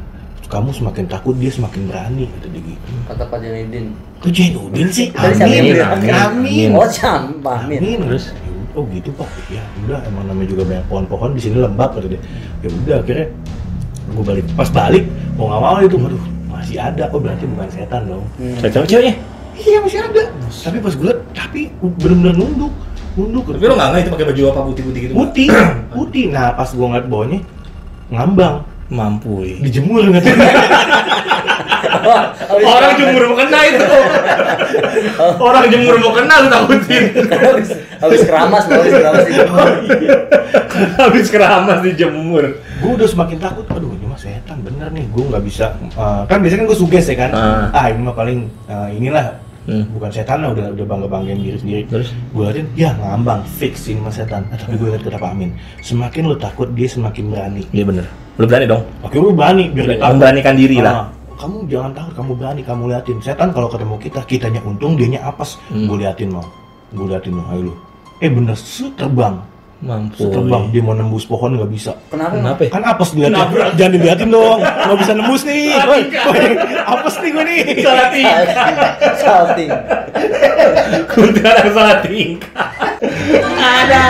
Kamu 0.52 0.70
semakin 0.76 1.06
takut 1.08 1.34
dia 1.40 1.50
semakin 1.50 1.82
berani 1.88 2.28
kata 2.28 2.48
dia 2.52 2.62
gitu. 2.62 2.92
Kata 3.08 3.24
Pak 3.26 3.38
Janudin. 3.42 3.86
Kok 4.20 4.32
Jainuddin 4.36 4.88
sih? 4.92 5.08
Amin, 5.16 5.64
bilang? 5.74 5.92
amin, 5.98 6.12
amin. 6.14 6.70
Oh, 6.76 6.86
Pak 7.40 7.56
Amin. 7.66 7.80
Amin. 7.80 8.00
Terus? 8.12 8.36
oh 8.74 8.84
gitu 8.90 9.14
pak 9.14 9.30
ya 9.54 9.62
udah 9.86 10.02
emang 10.10 10.26
namanya 10.26 10.50
juga 10.50 10.64
banyak 10.66 10.86
pohon-pohon 10.90 11.38
di 11.38 11.42
sini 11.46 11.62
lembab 11.62 11.94
kata 11.94 12.10
dia 12.10 12.22
ya 12.66 12.70
udah 12.74 12.96
akhirnya 13.06 13.28
gue 14.14 14.26
balik. 14.26 14.46
Pas 14.54 14.70
balik 14.70 15.04
mau 15.36 15.50
nggak 15.50 15.62
mau 15.62 15.78
itu. 15.82 15.98
Waduh 15.98 16.24
masih 16.54 16.78
ada. 16.80 17.04
Oh 17.12 17.20
berarti 17.20 17.46
bukan 17.50 17.68
setan 17.74 18.02
dong. 18.08 18.24
Hmm. 18.40 18.58
Ceweknya. 18.62 19.14
iya 19.54 19.78
masih 19.82 20.00
ada. 20.02 20.24
Tapi 20.50 20.78
pas 20.82 20.94
gue 20.94 21.06
liat 21.10 21.20
tapi 21.34 21.62
bener-bener 21.82 22.34
nunduk. 22.38 22.74
Nunduk. 23.20 23.44
Tapi 23.52 23.66
lu 23.68 23.76
nggak 23.76 23.88
nggak 23.92 24.02
itu 24.02 24.12
pakai 24.14 24.26
baju 24.32 24.42
apa 24.50 24.60
putih-putih 24.72 25.00
gitu? 25.10 25.14
putih. 25.14 25.48
Putih. 25.98 26.26
Nah 26.34 26.54
pas 26.54 26.70
gue 26.70 26.86
ngeliat 26.86 27.08
bawahnya 27.10 27.40
ngambang. 28.14 28.56
Mampu. 28.94 29.42
ya. 29.42 29.58
dijemur 29.64 30.06
nggak 30.06 30.22
Orang 32.64 32.92
jemur 32.96 33.24
mau 33.26 33.38
kena 33.38 33.60
itu. 33.66 33.86
Orang 35.38 35.66
jemur 35.68 35.96
mau 35.98 36.12
kena 36.12 36.36
lu 36.38 36.48
takutin. 36.50 37.04
habis, 37.28 37.70
habis 37.98 38.22
keramas, 38.24 38.64
loh, 38.66 38.78
habis 38.80 38.94
keramas 38.94 39.26
itu. 39.26 39.44
Habis 40.96 41.28
keramas 41.30 41.80
dijemur. 41.82 42.46
gue 42.84 42.92
udah 42.94 43.08
semakin 43.08 43.40
takut 43.40 43.64
aduh 43.70 43.96
ini 43.96 44.04
mah 44.04 44.20
setan 44.20 44.60
bener 44.60 44.92
nih 44.92 45.08
gue 45.08 45.24
nggak 45.24 45.40
bisa 45.42 45.72
eh, 45.80 46.22
kan 46.28 46.44
biasanya 46.44 46.60
kan 46.60 46.68
gue 46.68 46.76
suges 46.76 47.06
ya 47.08 47.16
kan 47.16 47.32
Ah. 47.32 47.72
ah 47.72 47.86
ini 47.88 48.02
mah 48.02 48.12
paling 48.12 48.40
eh, 48.68 48.90
inilah 48.94 49.40
Hmm. 49.64 49.88
bukan 49.90 50.12
setan 50.12 50.44
lah 50.44 50.52
udah 50.52 50.76
udah 50.76 50.84
bangga 50.84 51.08
banggain 51.08 51.40
diri 51.40 51.56
sendiri 51.56 51.82
Terus? 51.88 52.12
gue 52.12 52.44
liatin 52.44 52.68
ya 52.76 52.92
ngambang 52.94 53.48
fix 53.48 53.88
ini 53.88 54.04
mah 54.04 54.12
setan 54.12 54.44
Eh, 54.52 54.60
tapi 54.60 54.76
gue 54.76 54.92
liat 54.92 55.00
kata 55.00 55.16
Pak 55.16 55.32
Amin 55.32 55.56
semakin 55.80 56.24
lo 56.26 56.36
takut 56.36 56.68
dia 56.70 56.84
semakin 56.86 57.24
berani 57.26 57.64
Iya 57.72 57.88
bener. 57.88 58.06
Lu 58.36 58.44
berani 58.44 58.68
dong. 58.68 58.84
oke 59.00 59.16
lu 59.16 59.32
berani 59.32 59.72
biar 59.72 59.86
dia 59.86 59.96
takut. 59.96 60.12
Memberanikan 60.12 60.56
diri 60.58 60.78
lah. 60.78 61.08
Kamu 61.44 61.68
jangan 61.68 61.92
takut 61.92 62.14
kamu 62.16 62.32
berani 62.34 62.62
kamu 62.64 62.84
liatin 62.88 63.20
setan 63.20 63.52
kalau 63.52 63.68
ketemu 63.68 64.00
kita 64.00 64.24
kitanya 64.24 64.64
untung 64.64 64.96
dianya 64.96 65.20
apes 65.22 65.60
Hmm. 65.68 65.86
gue 65.86 66.00
liatin 66.00 66.32
mau 66.32 66.48
gue 66.90 67.04
liatin 67.04 67.36
mau 67.36 67.44
ayo 67.52 67.68
lu 67.68 67.74
eh 68.18 68.32
bener 68.32 68.56
su 68.56 68.88
terbang 68.94 69.44
Mampu. 69.78 70.24
terbang 70.24 70.72
dia 70.72 70.80
mau 70.80 70.96
nembus 70.96 71.28
pohon 71.28 71.52
nggak 71.54 71.68
bisa 71.68 71.92
Kenapa? 72.08 72.40
Kenapa? 72.40 72.62
ya? 72.64 72.70
kan 72.72 72.84
apes 72.88 73.12
diliatin 73.12 73.36
Kenapa? 73.36 73.76
jangan 73.76 73.92
diliatin 73.92 74.30
dong 74.32 74.60
nggak 74.64 74.98
bisa 74.98 75.12
nembus 75.12 75.42
nih 75.44 75.76
Woi, 75.84 76.02
apes 76.88 77.16
nih 77.20 77.30
gue 77.30 77.44
nih 77.44 77.60
Salah 77.84 78.08
tingkah. 78.08 78.40
Salting. 79.14 79.72
Kuntilanak 81.10 81.68
salah 81.68 81.98
tingkah. 82.00 82.72
Ada. 83.60 84.04